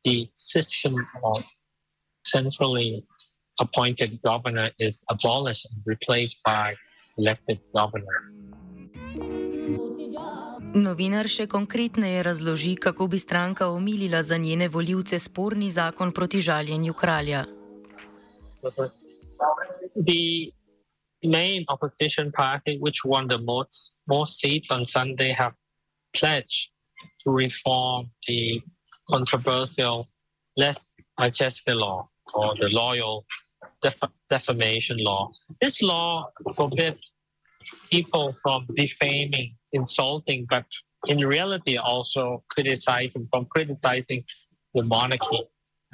the 0.04 0.28
system 0.34 1.06
of 1.22 1.44
centrally 2.26 3.04
appointed 3.60 4.20
governor 4.22 4.70
is 4.78 5.04
abolished 5.08 5.66
and 5.70 5.80
replaced 5.86 6.36
by 6.44 6.74
elected 7.16 7.60
governors. 7.74 8.43
Novinar 10.74 11.28
še 11.30 11.44
konkretneje 11.46 12.22
razloži, 12.26 12.72
kako 12.74 13.06
bi 13.06 13.18
stranka 13.22 13.68
omilila 13.70 14.22
za 14.26 14.36
njene 14.36 14.66
voljivce 14.68 15.18
sporni 15.22 15.70
zakon 15.70 16.10
proti 16.12 16.40
žaljenju 16.40 16.94
kralja. 16.98 17.44
The 19.94 20.50
main 21.22 21.64
opposition 21.68 22.32
party, 22.32 22.78
which 22.80 23.04
won 23.04 23.28
the 23.28 23.38
most, 23.38 24.02
most 24.06 24.40
seats 24.40 24.70
on 24.70 24.84
Sunday, 24.84 25.30
have 25.32 25.54
pledged 26.18 26.74
to 27.22 27.30
reform 27.30 28.10
the 28.26 28.60
controversial 29.08 30.08
less 30.56 30.90
majeste 31.20 31.74
law 31.74 32.08
or 32.34 32.54
the 32.58 32.68
loyal 32.74 33.22
def 33.82 33.94
defamation 34.28 34.98
law. 34.98 35.30
This 35.60 35.82
law 35.82 36.32
forbids 36.56 36.98
people 37.90 38.34
from 38.42 38.66
defaming 38.74 39.54
insulting, 39.74 40.46
but 40.48 40.64
in 41.06 41.18
reality 41.18 41.76
also 41.76 42.42
criticizing 42.48 43.28
from 43.30 43.44
criticizing 43.46 44.24
the 44.74 44.82
monarchy. 44.82 45.42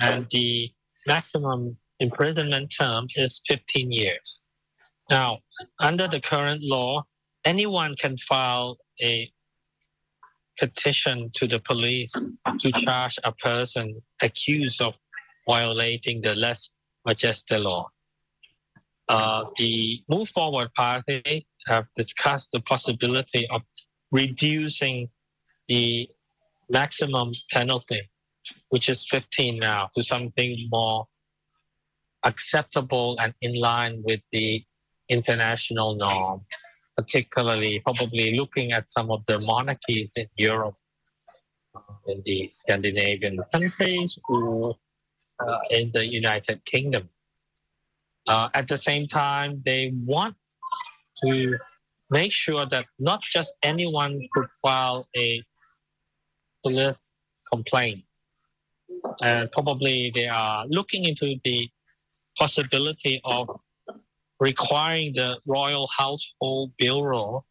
And 0.00 0.26
the 0.30 0.70
maximum 1.06 1.76
imprisonment 1.98 2.72
term 2.78 3.06
is 3.16 3.42
15 3.48 3.90
years. 3.90 4.42
Now, 5.10 5.40
under 5.80 6.06
the 6.06 6.20
current 6.20 6.62
law, 6.62 7.04
anyone 7.44 7.96
can 7.96 8.16
file 8.16 8.78
a 9.02 9.30
petition 10.58 11.30
to 11.34 11.46
the 11.46 11.58
police 11.60 12.12
to 12.58 12.72
charge 12.72 13.18
a 13.24 13.32
person 13.32 14.00
accused 14.22 14.80
of 14.80 14.94
violating 15.48 16.20
the 16.20 16.34
lese 16.34 16.70
majeste 17.06 17.58
law. 17.58 17.88
Uh, 19.08 19.44
the 19.58 20.02
Move 20.08 20.28
Forward 20.28 20.72
Party 20.74 21.46
have 21.66 21.86
discussed 21.96 22.50
the 22.52 22.60
possibility 22.60 23.48
of 23.48 23.62
reducing 24.10 25.08
the 25.68 26.08
maximum 26.68 27.30
penalty, 27.52 28.02
which 28.70 28.88
is 28.88 29.06
15 29.08 29.58
now, 29.58 29.88
to 29.94 30.02
something 30.02 30.68
more 30.70 31.06
acceptable 32.24 33.16
and 33.20 33.34
in 33.40 33.54
line 33.54 34.02
with 34.04 34.20
the 34.32 34.62
international 35.08 35.96
norm, 35.96 36.40
particularly 36.96 37.80
probably 37.80 38.34
looking 38.34 38.72
at 38.72 38.90
some 38.92 39.10
of 39.10 39.24
the 39.26 39.40
monarchies 39.40 40.12
in 40.16 40.26
Europe, 40.36 40.76
uh, 41.74 41.80
in 42.06 42.22
the 42.24 42.48
Scandinavian 42.48 43.40
countries, 43.52 44.18
or 44.28 44.76
uh, 45.40 45.58
in 45.70 45.90
the 45.92 46.06
United 46.06 46.64
Kingdom. 46.64 47.08
Uh, 48.28 48.48
at 48.54 48.68
the 48.68 48.76
same 48.76 49.08
time, 49.08 49.62
they 49.64 49.92
want 50.04 50.36
to 51.24 51.58
make 52.10 52.32
sure 52.32 52.66
that 52.66 52.86
not 52.98 53.22
just 53.22 53.54
anyone 53.62 54.20
could 54.34 54.46
file 54.62 55.08
a 55.16 55.42
police 56.62 57.02
complaint. 57.52 58.02
And 59.22 59.50
probably 59.52 60.12
they 60.14 60.26
are 60.26 60.66
looking 60.66 61.04
into 61.04 61.36
the 61.44 61.68
possibility 62.38 63.20
of 63.24 63.48
requiring 64.40 65.12
the 65.14 65.38
Royal 65.46 65.88
Household 65.96 66.72
Bureau 66.78 67.44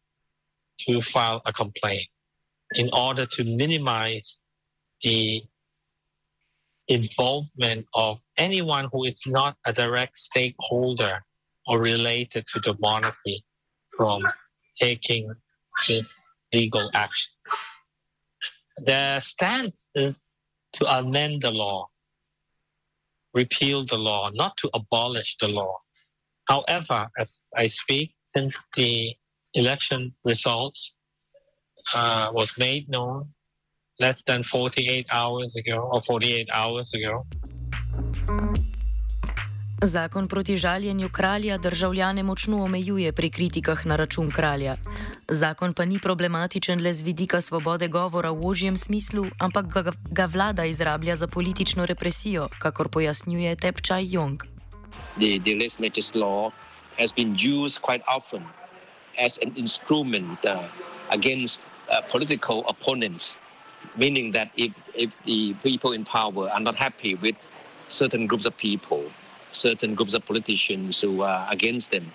to 0.80 1.00
file 1.00 1.42
a 1.46 1.52
complaint 1.52 2.06
in 2.74 2.90
order 2.92 3.26
to 3.26 3.44
minimize 3.44 4.38
the 5.02 5.42
involvement 6.88 7.86
of 7.94 8.18
anyone 8.36 8.88
who 8.92 9.04
is 9.04 9.20
not 9.26 9.56
a 9.66 9.72
direct 9.72 10.18
stakeholder 10.18 11.22
or 11.66 11.78
related 11.78 12.46
to 12.48 12.60
the 12.60 12.74
monarchy 12.80 13.44
from 13.96 14.22
taking 14.80 15.32
this 15.88 16.14
legal 16.52 16.90
action. 16.94 17.30
The 18.86 19.20
stance 19.20 19.86
is 19.94 20.16
to 20.74 20.98
amend 20.98 21.42
the 21.42 21.50
law, 21.50 21.88
repeal 23.34 23.84
the 23.84 23.98
law, 23.98 24.30
not 24.32 24.56
to 24.58 24.70
abolish 24.74 25.36
the 25.40 25.48
law. 25.48 25.76
However, 26.48 27.08
as 27.18 27.46
I 27.56 27.66
speak, 27.66 28.14
since 28.34 28.56
the 28.76 29.14
election 29.54 30.14
results 30.24 30.94
uh, 31.94 32.30
was 32.32 32.56
made 32.58 32.88
known 32.88 33.28
less 33.98 34.22
than 34.26 34.42
48 34.42 35.06
hours 35.10 35.56
ago 35.56 35.88
or 35.92 36.02
48 36.02 36.48
hours 36.52 36.94
ago. 36.94 37.26
Zakon 39.82 40.28
proti 40.28 40.56
žaljenju 40.56 41.08
kralja 41.08 41.58
državljane 41.58 42.22
močno 42.22 42.64
omejuje 42.64 43.12
pri 43.12 43.30
kritikah 43.30 43.86
na 43.86 43.96
račun 43.96 44.30
kralja. 44.30 44.76
Zakon 45.28 45.74
pa 45.74 45.84
ni 45.84 45.98
problematičen 45.98 46.82
le 46.82 46.94
z 46.94 47.02
vidika 47.02 47.40
svobode 47.40 47.88
govora 47.88 48.30
v 48.30 48.46
ožjem 48.46 48.76
smislu, 48.76 49.24
ampak 49.38 49.66
ga, 49.66 49.92
ga 50.10 50.26
vlada 50.26 50.64
izrablja 50.64 51.16
za 51.16 51.26
politično 51.26 51.86
represijo, 51.86 52.48
kakor 52.58 52.88
pojasnjuje 52.88 53.56
Tepčaj 53.56 54.04
Jong. 54.10 54.42
The, 55.16 55.38
the 55.38 55.56
law 56.14 56.52
has 56.98 57.12
been 57.12 57.32
used 57.32 57.80
quite 57.80 58.04
often 58.16 58.44
as 59.18 59.38
an 59.42 59.52
instrument 59.56 60.38
uh, 60.44 60.68
against 61.08 61.60
uh, 61.88 62.04
political 62.12 62.64
opponents, 62.68 63.36
meaning 63.96 64.32
that 64.32 64.48
if, 64.56 64.72
if 64.94 65.10
the 65.24 65.54
people 65.62 65.92
in 65.92 66.04
power 66.04 66.50
are 66.50 66.60
not 66.60 66.76
happy 66.76 67.14
with 67.14 67.34
certain 67.88 68.26
groups 68.26 68.46
of 68.46 68.56
people, 68.58 69.04
certain 69.52 69.94
groups 69.94 70.14
of 70.14 70.24
politicians 70.26 71.00
who 71.00 71.22
are 71.22 71.46
against 71.50 71.90
them. 71.90 72.12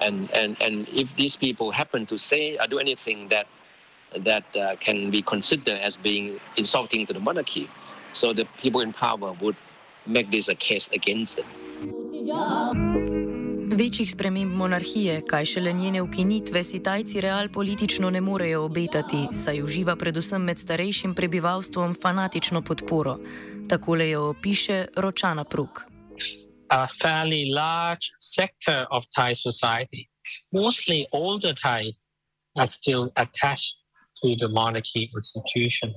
And, 0.00 0.30
and, 0.34 0.56
and 0.62 0.88
if 0.88 1.14
these 1.16 1.36
people 1.36 1.70
happen 1.70 2.06
to 2.06 2.18
say 2.18 2.56
or 2.60 2.66
do 2.66 2.78
anything 2.78 3.28
that, 3.28 3.46
that 4.24 4.44
uh, 4.56 4.76
can 4.76 5.10
be 5.10 5.22
considered 5.22 5.78
as 5.80 5.96
being 5.96 6.40
insulting 6.56 7.06
to 7.06 7.12
the 7.12 7.20
monarchy, 7.20 7.68
so 8.12 8.32
the 8.32 8.46
people 8.62 8.80
in 8.80 8.92
power 8.92 9.32
would 9.40 9.56
make 10.06 10.30
this 10.30 10.48
a 10.48 10.54
case 10.54 10.88
against 10.92 11.36
them. 11.36 11.46
Večjih 13.72 14.10
sprememb 14.10 14.56
monarhije, 14.56 15.20
kaj 15.26 15.44
šele 15.44 15.72
njene 15.72 16.02
ukinitve, 16.02 16.64
si 16.64 16.82
tajci 16.82 17.20
real 17.20 17.48
politično 17.48 18.10
ne 18.10 18.20
morejo 18.20 18.64
obetati, 18.64 19.28
saj 19.32 19.62
uživa 19.62 19.96
predvsem 19.96 20.42
med 20.42 20.58
starejšim 20.58 21.14
prebivalstvom 21.14 21.94
fanatično 22.02 22.62
podporo. 22.62 23.16
Takole 23.68 24.10
jo 24.10 24.24
opiše 24.30 24.86
Ročana 24.96 25.44
Pruk. 25.44 25.80
A 26.70 26.86
fairly 26.86 27.46
large 27.46 28.10
sector 28.20 28.86
of 28.90 29.04
Thai 29.14 29.32
society, 29.32 30.08
mostly 30.52 31.06
older 31.12 31.52
Thai, 31.52 31.92
are 32.56 32.66
still 32.66 33.12
attached 33.16 33.74
to 34.16 34.36
the 34.36 34.48
monarchy 34.48 35.10
institution. 35.14 35.94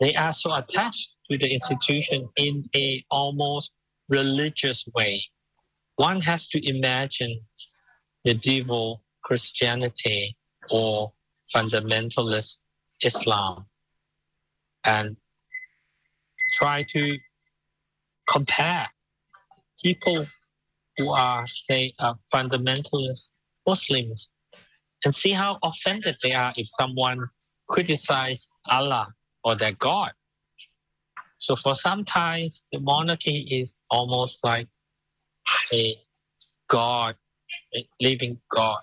They 0.00 0.14
are 0.14 0.32
so 0.32 0.54
attached 0.54 1.08
to 1.30 1.38
the 1.38 1.52
institution 1.52 2.28
in 2.36 2.64
a 2.74 3.04
almost 3.10 3.72
religious 4.08 4.86
way. 4.94 5.24
One 5.96 6.20
has 6.20 6.48
to 6.48 6.68
imagine 6.68 7.40
medieval 8.24 9.02
Christianity 9.24 10.36
or 10.70 11.12
fundamentalist 11.54 12.58
Islam 13.02 13.66
and 14.84 15.16
try 16.54 16.84
to 16.90 17.18
compare 18.28 18.88
people 19.82 20.26
who 20.96 21.10
are, 21.10 21.46
say, 21.46 21.92
uh, 21.98 22.14
fundamentalist 22.32 23.30
Muslims 23.66 24.30
and 25.04 25.14
see 25.14 25.32
how 25.32 25.58
offended 25.62 26.16
they 26.22 26.32
are 26.32 26.52
if 26.56 26.66
someone 26.68 27.28
criticizes 27.68 28.48
Allah 28.68 29.08
or 29.44 29.54
their 29.54 29.72
God. 29.72 30.12
So 31.38 31.54
for 31.54 31.76
some 31.76 32.04
times, 32.04 32.64
the 32.72 32.80
monarchy 32.80 33.46
is 33.50 33.78
almost 33.90 34.40
like 34.42 34.68
a 35.72 35.96
God, 36.68 37.14
a 37.74 37.88
living 38.00 38.38
God. 38.50 38.80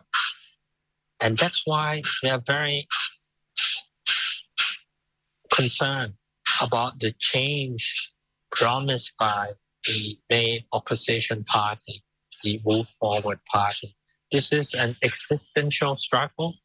And 1.21 1.37
that's 1.37 1.63
why 1.65 2.01
they 2.21 2.29
are 2.29 2.43
very 2.45 2.87
concerned 5.51 6.13
about 6.61 6.99
the 6.99 7.13
change 7.13 8.11
promised 8.51 9.13
by 9.17 9.53
the 9.85 10.17
main 10.29 10.63
opposition 10.71 11.43
party, 11.45 12.03
the 12.43 12.61
Move 12.65 12.87
Forward 12.99 13.39
Party. 13.51 13.95
This 14.31 14.51
is 14.51 14.73
an 14.73 14.95
existential 15.03 15.97
struggle. 15.97 16.55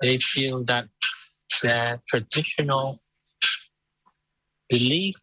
They 0.00 0.18
feel 0.18 0.64
that 0.64 0.88
their 1.62 2.00
traditional 2.08 2.98
belief 4.68 5.16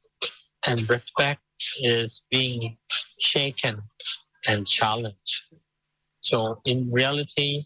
and 0.66 0.90
respect 0.90 1.42
is 1.80 2.22
being 2.30 2.78
shaken 3.20 3.82
and 4.48 4.68
challenged. 4.68 5.56
So, 6.20 6.62
in 6.66 6.92
reality, 6.92 7.64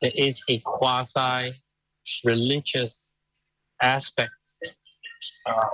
there 0.00 0.12
is 0.14 0.42
a 0.48 0.58
quasi 0.60 1.50
religious 2.24 3.10
aspect 3.82 4.32
uh, 5.46 5.66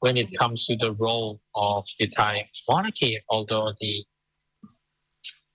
when 0.00 0.16
it 0.16 0.28
comes 0.38 0.66
to 0.66 0.76
the 0.76 0.92
role 0.98 1.40
of 1.54 1.84
the 1.98 2.08
Thai 2.16 2.48
monarchy, 2.68 3.18
although 3.28 3.72
the 3.80 4.04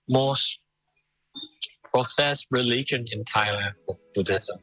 most 0.08 0.58
professed 1.94 2.46
religion 2.50 3.04
in 3.12 3.24
Thailand 3.24 3.74
is 3.88 3.96
Buddhism. 4.14 4.58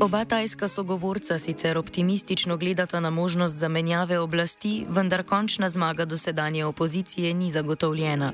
Oba 0.00 0.24
tajska 0.24 0.68
sogovorca 0.68 1.38
sicer 1.38 1.78
optimistično 1.78 2.56
gledata 2.56 3.00
na 3.00 3.10
možnost 3.10 3.56
zamenjave 3.56 4.18
oblasti, 4.18 4.86
vendar 4.88 5.22
končna 5.22 5.68
zmaga 5.68 6.04
dosedanje 6.04 6.64
opozicije 6.64 7.34
ni 7.34 7.50
zagotovljena. 7.50 8.32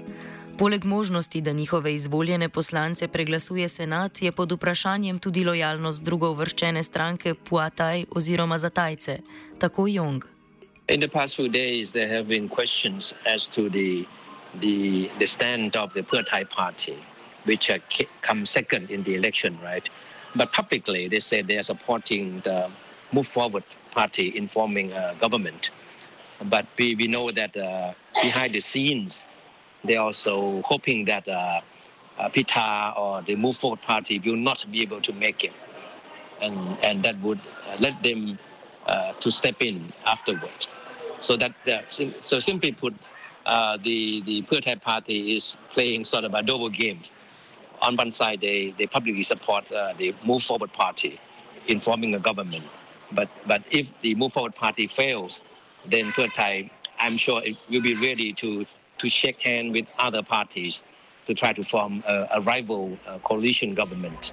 Poleg 0.58 0.84
možnosti, 0.84 1.40
da 1.40 1.52
njihove 1.52 1.94
izvoljene 1.94 2.48
poslance 2.48 3.08
preglasuje 3.08 3.68
senat, 3.68 4.22
je 4.22 4.32
pod 4.32 4.52
vprašanjem 4.52 5.18
tudi 5.18 5.44
lojalnost 5.44 6.04
drugo 6.04 6.30
uvrščene 6.30 6.82
stranke 6.82 7.34
Puataj 7.34 8.04
oziroma 8.10 8.58
za 8.58 8.70
Tajce, 8.70 9.18
tako 9.58 9.86
Jong. 9.86 10.24
In 10.88 11.00
the 11.00 11.08
past 11.08 11.36
few 11.36 11.48
days, 11.48 11.90
there 11.90 12.08
have 12.16 12.28
been 12.28 12.48
questions 12.48 13.12
as 13.34 13.46
to 13.46 13.68
the, 13.68 14.06
the, 14.60 15.10
the 15.18 15.26
stand 15.26 15.76
of 15.76 15.92
the 15.92 16.02
Pheu 16.02 16.22
Thai 16.30 16.44
party, 16.44 16.96
which 17.44 17.70
uh, 17.70 17.76
come 18.22 18.46
second 18.46 18.90
in 18.90 19.04
the 19.04 19.14
election, 19.14 19.58
right? 19.62 19.88
But 20.34 20.52
publicly, 20.52 21.08
they 21.08 21.20
say 21.20 21.42
they 21.42 21.58
are 21.58 21.68
supporting 21.74 22.40
the 22.44 22.70
Move 23.12 23.26
Forward 23.26 23.64
party 23.90 24.28
in 24.28 24.48
forming 24.48 24.92
a 24.92 25.14
government. 25.20 25.70
But 26.44 26.66
we, 26.78 26.94
we 26.94 27.08
know 27.08 27.30
that 27.30 27.56
uh, 27.56 27.92
behind 28.22 28.54
the 28.54 28.60
scenes, 28.60 29.24
They're 29.86 30.00
also 30.00 30.62
hoping 30.64 31.04
that 31.06 31.28
uh, 31.28 31.60
uh, 32.18 32.28
Pita 32.28 32.94
or 32.96 33.22
the 33.22 33.36
Move 33.36 33.56
Forward 33.56 33.82
Party 33.82 34.18
will 34.24 34.36
not 34.36 34.64
be 34.70 34.82
able 34.82 35.00
to 35.02 35.12
make 35.12 35.44
it, 35.44 35.52
and 36.40 36.78
and 36.84 37.04
that 37.04 37.20
would 37.20 37.40
uh, 37.40 37.76
let 37.78 38.02
them 38.02 38.38
uh, 38.86 39.12
to 39.14 39.30
step 39.30 39.56
in 39.60 39.92
afterwards. 40.06 40.68
So 41.20 41.36
that 41.36 41.54
uh, 41.66 41.82
so 42.22 42.40
simply 42.40 42.72
put, 42.72 42.94
uh, 43.46 43.78
the 43.82 44.22
the 44.22 44.42
Pheu 44.42 44.80
Party 44.80 45.36
is 45.36 45.56
playing 45.72 46.04
sort 46.04 46.24
of 46.24 46.34
a 46.34 46.42
double 46.42 46.70
game. 46.70 47.00
On 47.82 47.94
one 47.94 48.10
side, 48.10 48.40
they, 48.40 48.74
they 48.78 48.86
publicly 48.86 49.22
support 49.22 49.64
the 49.68 50.14
Move 50.24 50.42
Forward 50.42 50.72
Party 50.72 51.20
in 51.68 51.78
forming 51.78 52.14
a 52.14 52.18
government, 52.18 52.64
but 53.12 53.28
but 53.46 53.62
if 53.70 53.88
the 54.00 54.14
Move 54.14 54.32
Forward 54.32 54.54
Party 54.54 54.86
fails, 54.86 55.40
then 55.84 56.10
Pheu 56.12 56.70
I'm 56.98 57.18
sure 57.18 57.42
it 57.44 57.56
will 57.68 57.82
be 57.82 57.94
ready 57.94 58.32
to 58.34 58.64
to 58.98 59.08
shake 59.08 59.38
hands 59.44 59.72
with 59.72 59.86
other 59.98 60.22
parties 60.22 60.82
to 61.26 61.34
try 61.34 61.52
to 61.52 61.62
form 61.62 62.02
a, 62.06 62.26
a 62.36 62.40
rival 62.40 62.98
uh, 63.06 63.18
coalition 63.28 63.74
government. 63.74 64.32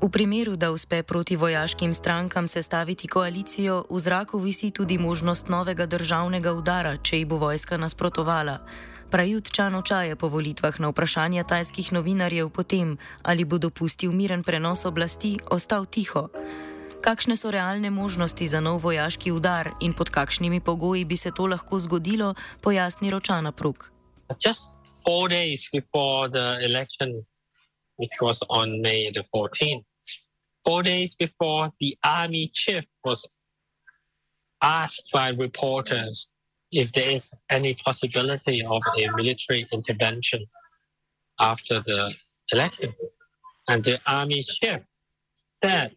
V 0.00 0.08
primeru, 0.08 0.56
da 0.56 0.70
uspe 0.70 1.02
proti 1.02 1.36
vojaškim 1.36 1.94
strankam 1.94 2.48
sestaviti 2.48 3.08
koalicijo, 3.08 3.84
v 3.90 4.00
zraku 4.00 4.38
visi 4.38 4.70
tudi 4.70 4.98
možnost 4.98 5.48
novega 5.48 5.86
državnega 5.86 6.52
udara, 6.52 6.96
če 6.96 7.18
ji 7.18 7.24
bo 7.24 7.36
vojska 7.36 7.76
nasprotovala. 7.76 8.58
Prajut 9.10 9.50
Čanoča 9.52 10.02
je 10.02 10.16
po 10.16 10.28
volitvah 10.28 10.80
na 10.80 10.88
vprašanje 10.88 11.44
tajskih 11.44 11.92
novinarjev 11.92 12.48
potem, 12.48 12.96
ali 13.22 13.44
bo 13.44 13.58
dopustil 13.58 14.12
miren 14.12 14.42
prenos 14.42 14.86
oblasti, 14.88 15.36
ostal 15.50 15.84
tiho. 15.84 16.30
Kakšne 17.00 17.32
so 17.32 17.48
realne 17.48 17.88
možnosti 17.90 18.44
za 18.44 18.60
nov 18.60 18.84
vojaški 18.84 19.32
udar 19.32 19.72
in 19.80 19.96
pod 19.96 20.10
kakšnimi 20.12 20.60
pogoji 20.60 21.04
bi 21.04 21.16
se 21.16 21.32
to 21.32 21.46
lahko 21.48 21.78
zgodilo, 21.80 22.34
pojasni 22.60 23.10
Ročana 23.10 23.52
Pruk. 23.52 23.88
Just 24.36 24.68
four 25.04 25.28
days 25.28 25.64
before 25.72 26.28
the 26.28 26.60
election, 26.60 27.24
which 27.96 28.12
was 28.20 28.44
on 28.48 28.82
May 28.82 29.10
the 29.10 29.24
14th, 29.32 29.84
four 30.64 30.82
days 30.82 31.16
before, 31.16 31.72
the 31.80 31.96
army 32.04 32.50
chief 32.52 32.84
was 33.04 33.24
asked 34.62 35.08
by 35.12 35.32
reporters 35.32 36.28
if 36.70 36.92
there 36.92 37.16
is 37.16 37.24
any 37.48 37.74
possibility 37.84 38.62
of 38.64 38.82
a 39.00 39.08
military 39.16 39.66
intervention 39.72 40.44
after 41.40 41.80
the 41.86 42.12
election. 42.52 42.92
And 43.68 43.84
the 43.84 43.98
army 44.06 44.44
chief 44.44 44.80
said 45.64 45.96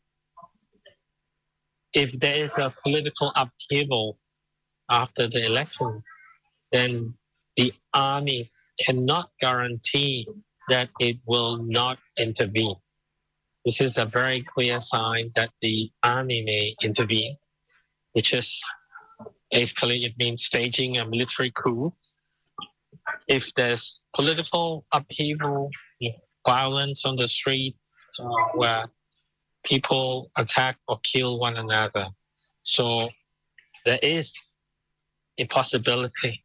if 1.93 2.11
there 2.19 2.45
is 2.45 2.51
a 2.57 2.73
political 2.83 3.31
upheaval 3.35 4.17
after 4.89 5.27
the 5.27 5.45
election, 5.45 6.01
then 6.71 7.13
the 7.57 7.73
army 7.93 8.49
cannot 8.79 9.29
guarantee 9.39 10.27
that 10.69 10.89
it 10.99 11.17
will 11.27 11.57
not 11.57 11.99
intervene. 12.17 12.75
This 13.65 13.79
is 13.79 13.97
a 13.97 14.05
very 14.05 14.43
clear 14.53 14.81
sign 14.81 15.31
that 15.35 15.51
the 15.61 15.89
army 16.01 16.43
may 16.43 16.75
intervene, 16.81 17.37
which 18.13 18.33
is 18.33 18.61
basically 19.51 20.03
it 20.05 20.17
means 20.17 20.43
staging 20.43 20.97
a 20.97 21.05
military 21.05 21.51
coup. 21.51 21.93
If 23.27 23.53
there's 23.53 24.03
political 24.15 24.85
upheaval, 24.93 25.69
violence 26.45 27.05
on 27.05 27.15
the 27.15 27.27
street, 27.27 27.75
uh, 28.19 28.25
where 28.55 28.85
people 29.63 30.31
attack 30.37 30.77
or 30.87 30.99
kill 31.03 31.39
one 31.39 31.57
another, 31.57 32.07
so 32.63 33.09
there 33.85 33.99
is 34.01 34.33
a 35.37 35.45
possibility. 35.45 36.43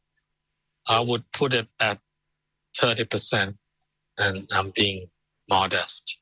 I 0.88 1.00
would 1.00 1.30
put 1.32 1.52
it 1.52 1.68
at 1.80 1.98
30%, 2.78 3.54
and 4.18 4.48
I'm 4.52 4.72
being 4.74 5.08
modest. 5.48 6.18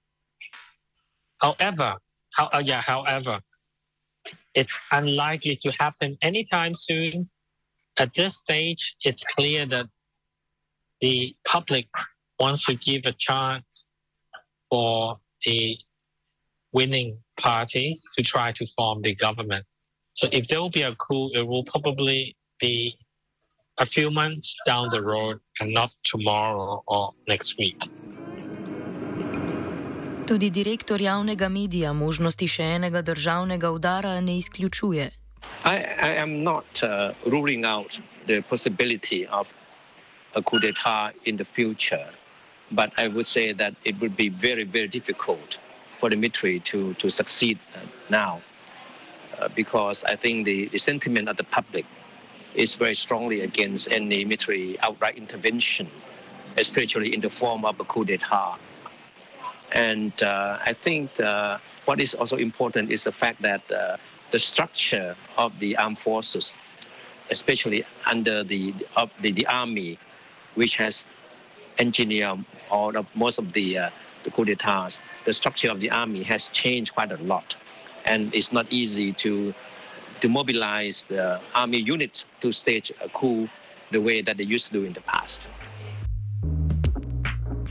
However, 1.41 1.97
how, 2.35 2.47
uh, 2.53 2.63
yeah, 2.65 2.81
however, 2.81 3.41
it's 4.55 4.77
unlikely 4.93 5.57
to 5.63 5.73
happen 5.79 6.17
anytime 6.23 6.75
soon. 6.75 7.29
At 7.99 8.11
this 8.17 8.37
stage, 8.37 8.97
it's 9.03 9.25
clear 9.25 9.67
that 9.67 9.87
the 11.01 11.35
public 11.47 11.89
wants 12.41 12.67
to 12.67 12.75
give 12.75 13.03
a 13.05 13.13
chance 13.13 13.85
for 14.71 15.19
the 15.45 15.79
winning 16.79 17.17
parties 17.41 17.97
to 18.17 18.23
try 18.23 18.53
to 18.59 18.65
form 18.77 19.03
the 19.03 19.15
government. 19.15 19.65
So 20.15 20.29
if 20.33 20.47
there 20.49 20.61
will 20.61 20.75
be 20.81 20.83
a 20.83 20.95
coup, 20.95 21.31
it 21.39 21.47
will 21.51 21.65
probably 21.65 22.37
be 22.61 22.77
a 23.79 23.87
few 23.87 24.11
months 24.11 24.55
down 24.67 24.89
the 24.97 25.03
road 25.03 25.37
and 25.61 25.73
not 25.73 25.91
tomorrow 26.13 26.83
or 26.87 27.13
next 27.29 27.51
week. 27.59 27.81
Tudi 30.27 30.51
direktor 30.51 31.01
javnega 31.01 31.49
medija 31.49 31.93
možnosti 31.93 32.49
še 32.49 32.65
enega 32.79 33.03
državnega 33.03 33.71
udara 33.71 34.21
ne 34.21 34.39
izključuje. 34.39 35.11
I, 35.65 35.77
I 36.09 36.13
am 36.25 36.43
not 36.43 36.83
uh, 36.83 37.13
ruling 37.27 37.65
out 37.65 38.01
the 38.27 38.41
possibility 38.51 39.27
of 39.27 39.47
a 40.35 40.43
coup 40.43 40.59
d'etat 40.59 41.13
in 41.25 41.37
the 41.37 41.45
future, 41.45 42.11
but 42.73 42.91
I 42.99 43.07
would 43.07 43.27
say 43.27 43.53
that 43.53 43.75
it 43.85 44.01
would 44.01 44.17
be 44.17 44.29
very, 44.29 44.65
very 44.65 44.89
difficult 44.89 45.59
for 46.01 46.11
the 46.11 46.17
military 46.17 46.61
to, 46.61 46.95
to 46.95 47.11
succeed 47.11 47.59
uh, 47.75 47.81
now 48.11 48.43
uh, 49.39 49.49
because 49.55 50.05
I 50.05 50.17
think 50.17 50.47
the, 50.47 50.69
the 50.69 50.79
sentiment 50.79 51.29
of 51.29 51.37
the 51.37 51.45
public 51.45 51.85
is 52.55 52.75
very 52.75 52.95
strongly 52.95 53.43
against 53.43 53.91
any 53.91 54.25
military 54.25 54.81
outright 54.81 55.17
intervention, 55.17 55.91
especially 56.57 57.15
in 57.15 57.21
the 57.21 57.31
form 57.31 57.65
of 57.65 57.79
a 57.81 57.85
coup 57.85 58.05
d'etat. 58.05 58.57
And 59.73 60.13
uh, 60.23 60.59
I 60.65 60.73
think 60.73 61.19
uh, 61.21 61.59
what 61.85 62.01
is 62.01 62.15
also 62.15 62.37
important 62.37 62.91
is 62.91 63.05
the 63.05 63.13
fact 63.13 63.43
that 63.43 63.71
uh, 63.71 63.97
the 64.33 64.39
structure 64.39 65.17
of 65.37 65.53
the 65.61 65.77
armed 65.77 65.99
forces, 65.99 66.55
especially 67.31 67.85
under 68.07 68.43
the 68.43 68.75
of 68.97 69.11
the, 69.21 69.33
the 69.33 69.47
army, 69.49 69.99
which 70.55 70.77
has 70.77 71.05
engineered 71.79 72.45
all 72.71 72.97
of 72.97 73.07
most 73.15 73.39
of 73.39 73.53
the 73.53 73.79
uh, 73.79 73.91
the 74.25 74.31
coup 74.31 74.45
d'états, 74.45 74.99
the 75.27 75.33
structure 75.33 75.71
of 75.71 75.81
the 75.81 75.91
army 75.91 76.23
has 76.23 76.47
changed 76.47 76.95
quite 76.95 77.13
a 77.13 77.17
lot, 77.19 77.55
and 78.07 78.35
it's 78.35 78.53
not 78.53 78.67
easy 78.71 79.13
to 79.13 79.53
to 80.23 80.29
mobilize 80.29 81.05
the 81.09 81.39
army 81.55 81.79
units 81.79 82.25
to 82.41 82.51
stage 82.51 82.91
a 83.03 83.09
coup 83.11 83.49
the 83.93 84.01
way 84.01 84.23
that 84.23 84.39
they 84.39 84.45
used 84.45 84.67
to 84.67 84.73
do 84.73 84.85
in 84.85 84.95
the 84.95 85.03
past. 85.03 85.41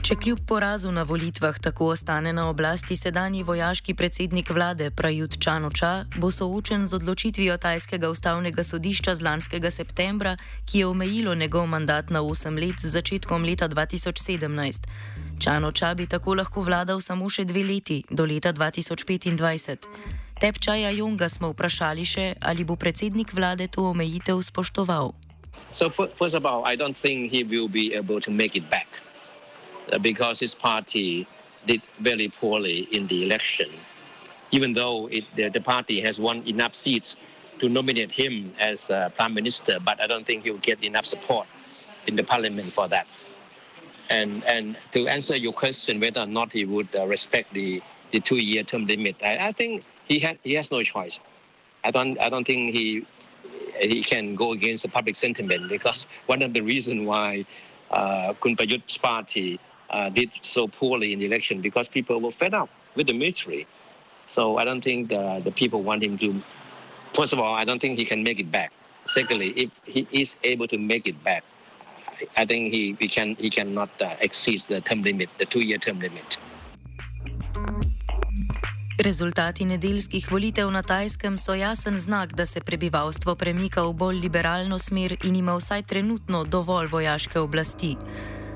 Če 0.05 0.13
kljub 0.21 0.43
porazu 0.45 0.91
na 0.93 1.01
volitvah 1.01 1.55
tako 1.57 1.87
ostane 1.89 2.29
na 2.33 2.43
oblasti 2.45 2.93
sedanji 2.93 3.39
vojaški 3.43 3.95
predsednik 3.97 4.49
vlade 4.53 4.91
Prajut 4.93 5.37
Čanoča, 5.41 6.05
bo 6.21 6.29
soočen 6.31 6.83
z 6.85 6.93
odločitvijo 6.99 7.55
tajskega 7.57 8.11
ustavnega 8.13 8.63
sodišča 8.63 9.15
z 9.17 9.25
lanskega 9.25 9.71
septembra, 9.73 10.35
ki 10.69 10.83
je 10.83 10.85
omejilo 10.87 11.33
njegov 11.35 11.65
mandat 11.67 12.13
na 12.13 12.21
8 12.21 12.59
let 12.61 12.85
z 12.85 12.91
začetkom 12.93 13.47
leta 13.49 13.65
2017. 13.69 14.85
Čanoča 15.41 15.93
bi 15.97 16.05
tako 16.05 16.37
lahko 16.37 16.61
vladal 16.61 17.01
samo 17.01 17.25
še 17.25 17.47
dve 17.49 17.63
leti, 17.65 18.03
do 18.11 18.29
leta 18.29 18.53
2025. 18.53 19.89
Tepčaja 20.37 20.93
Junga 20.93 21.29
smo 21.29 21.49
vprašali 21.55 22.05
še, 22.05 22.27
ali 22.45 22.61
bo 22.61 22.77
predsednik 22.77 23.33
vlade 23.33 23.65
to 23.73 23.89
omejitev 23.89 24.37
spoštoval. 24.37 25.15
So, 25.73 25.89
first 25.89 26.37
of 26.37 26.45
all, 26.45 26.61
I 26.61 26.77
don't 26.77 26.93
think 26.93 27.33
he 27.33 27.41
will 27.41 27.67
be 27.67 27.97
able 27.97 28.21
to 28.21 28.29
make 28.29 28.53
it 28.53 28.69
back. 28.69 29.01
Uh, 29.91 29.99
because 29.99 30.39
his 30.39 30.55
party 30.55 31.27
did 31.67 31.81
very 31.99 32.27
poorly 32.27 32.87
in 32.91 33.07
the 33.07 33.23
election, 33.23 33.69
even 34.51 34.73
though 34.73 35.07
it, 35.07 35.23
the, 35.35 35.49
the, 35.49 35.61
party 35.61 36.01
has 36.01 36.19
won 36.19 36.41
enough 36.47 36.73
seats 36.75 37.15
to 37.59 37.69
nominate 37.69 38.11
him 38.11 38.53
as 38.59 38.89
uh, 38.89 39.09
prime 39.15 39.33
minister, 39.33 39.77
but 39.83 40.01
I 40.03 40.07
don't 40.07 40.25
think 40.25 40.43
he'll 40.43 40.57
get 40.57 40.83
enough 40.83 41.05
support 41.05 41.47
in 42.07 42.15
the 42.15 42.23
parliament 42.23 42.73
for 42.73 42.87
that. 42.87 43.05
And 44.09 44.43
and 44.45 44.77
to 44.93 45.07
answer 45.07 45.35
your 45.35 45.53
question 45.53 45.99
whether 45.99 46.21
or 46.21 46.27
not 46.27 46.51
he 46.51 46.65
would 46.65 46.89
uh, 46.95 47.07
respect 47.07 47.53
the, 47.53 47.81
the 48.11 48.19
two-year 48.19 48.63
term 48.63 48.85
limit, 48.85 49.15
I, 49.23 49.37
I 49.47 49.51
think 49.51 49.83
he 50.07 50.19
had 50.19 50.37
he 50.43 50.53
has 50.53 50.71
no 50.71 50.83
choice. 50.83 51.19
I 51.83 51.91
don't 51.91 52.19
I 52.21 52.29
don't 52.29 52.45
think 52.45 52.75
he 52.75 53.05
he 53.79 54.03
can 54.03 54.35
go 54.35 54.53
against 54.53 54.83
the 54.83 54.89
public 54.89 55.15
sentiment 55.15 55.69
because 55.69 56.05
one 56.27 56.41
of 56.41 56.53
the 56.53 56.61
reasons 56.61 57.07
why 57.07 57.45
uh, 57.91 58.33
Kun 58.41 58.55
party 59.01 59.59
uh, 59.89 60.09
did 60.09 60.29
so 60.41 60.67
poorly 60.67 61.13
in 61.13 61.19
the 61.19 61.25
election 61.25 61.61
because 61.61 61.87
people 61.87 62.21
were 62.21 62.31
fed 62.31 62.53
up 62.53 62.69
with 62.95 63.07
the 63.07 63.13
military. 63.13 63.67
So 64.27 64.57
I 64.57 64.65
don't 64.65 64.83
think 64.83 65.09
the, 65.09 65.41
the 65.43 65.51
people 65.51 65.83
want 65.83 66.03
him 66.03 66.17
to. 66.19 66.41
First 67.13 67.33
of 67.33 67.39
all, 67.39 67.55
I 67.55 67.63
don't 67.63 67.79
think 67.79 67.97
he 67.97 68.05
can 68.05 68.23
make 68.23 68.39
it 68.39 68.51
back. 68.51 68.71
Secondly, 69.05 69.53
if 69.55 69.69
he 69.85 70.07
is 70.11 70.35
able 70.43 70.67
to 70.67 70.77
make 70.77 71.07
it 71.07 71.23
back, 71.23 71.43
I 72.37 72.45
think 72.45 72.73
he, 72.73 72.95
he 72.99 73.07
can 73.07 73.35
he 73.35 73.49
cannot 73.49 73.89
uh, 74.01 74.15
exceed 74.19 74.61
the 74.67 74.81
term 74.81 75.03
limit, 75.03 75.29
the 75.37 75.45
two-year 75.45 75.77
term 75.77 75.99
limit. 75.99 76.37
Rezultati 78.97 79.65
nedeljskih 79.65 80.31
volitev 80.31 80.71
na 80.71 80.81
Tajskem 80.81 81.37
so 81.37 81.53
jasen 81.53 81.93
znak, 81.93 82.33
da 82.33 82.45
se 82.45 82.61
prebivalstvo 82.61 83.35
premika 83.35 83.83
v 83.83 83.93
bolj 83.93 84.19
liberalno 84.19 84.79
smer 84.79 85.17
in 85.23 85.35
ima 85.35 85.55
vsaj 85.55 85.83
trenutno 85.83 86.43
dovolj 86.43 86.87
vojaške 86.87 87.39
oblasti. 87.39 87.95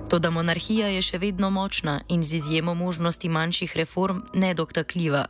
Toda 0.10 0.30
monarhija 0.34 0.88
je 0.90 1.02
še 1.06 1.18
vedno 1.22 1.52
močna 1.54 2.00
in 2.10 2.24
z 2.24 2.40
izjemo 2.42 2.74
možnosti 2.74 3.30
manjših 3.30 3.76
reform 3.78 4.24
nedotakljiva. 4.34 5.28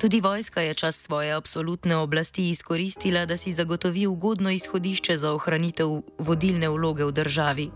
Tudi 0.00 0.20
vojska 0.20 0.60
je 0.60 0.74
čas 0.74 0.96
svoje 0.96 1.32
absolutne 1.32 1.96
oblasti 1.96 2.48
izkoristila, 2.50 3.26
da 3.26 3.36
si 3.36 3.52
zagotovi 3.52 4.06
ugodno 4.06 4.50
izhodišče 4.50 5.16
za 5.16 5.32
ohranitev 5.34 6.02
vodilne 6.18 6.68
vloge 6.68 7.04
v 7.04 7.12
državi. 7.12 7.70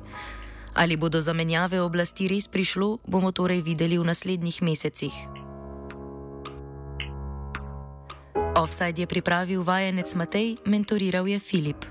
Ali 0.74 0.96
bodo 0.96 1.20
zamenjave 1.20 1.80
oblasti 1.80 2.28
res 2.28 2.48
prišlo, 2.48 2.98
bomo 3.06 3.32
torej 3.32 3.60
videli 3.62 3.98
v 3.98 4.08
naslednjih 4.08 4.62
mesecih. 4.62 5.12
Offside 8.56 9.02
je 9.02 9.06
pripravil 9.06 9.62
vajenec 9.62 10.14
Matej, 10.14 10.56
mentoriral 10.64 11.28
je 11.28 11.40
Filip. 11.40 11.84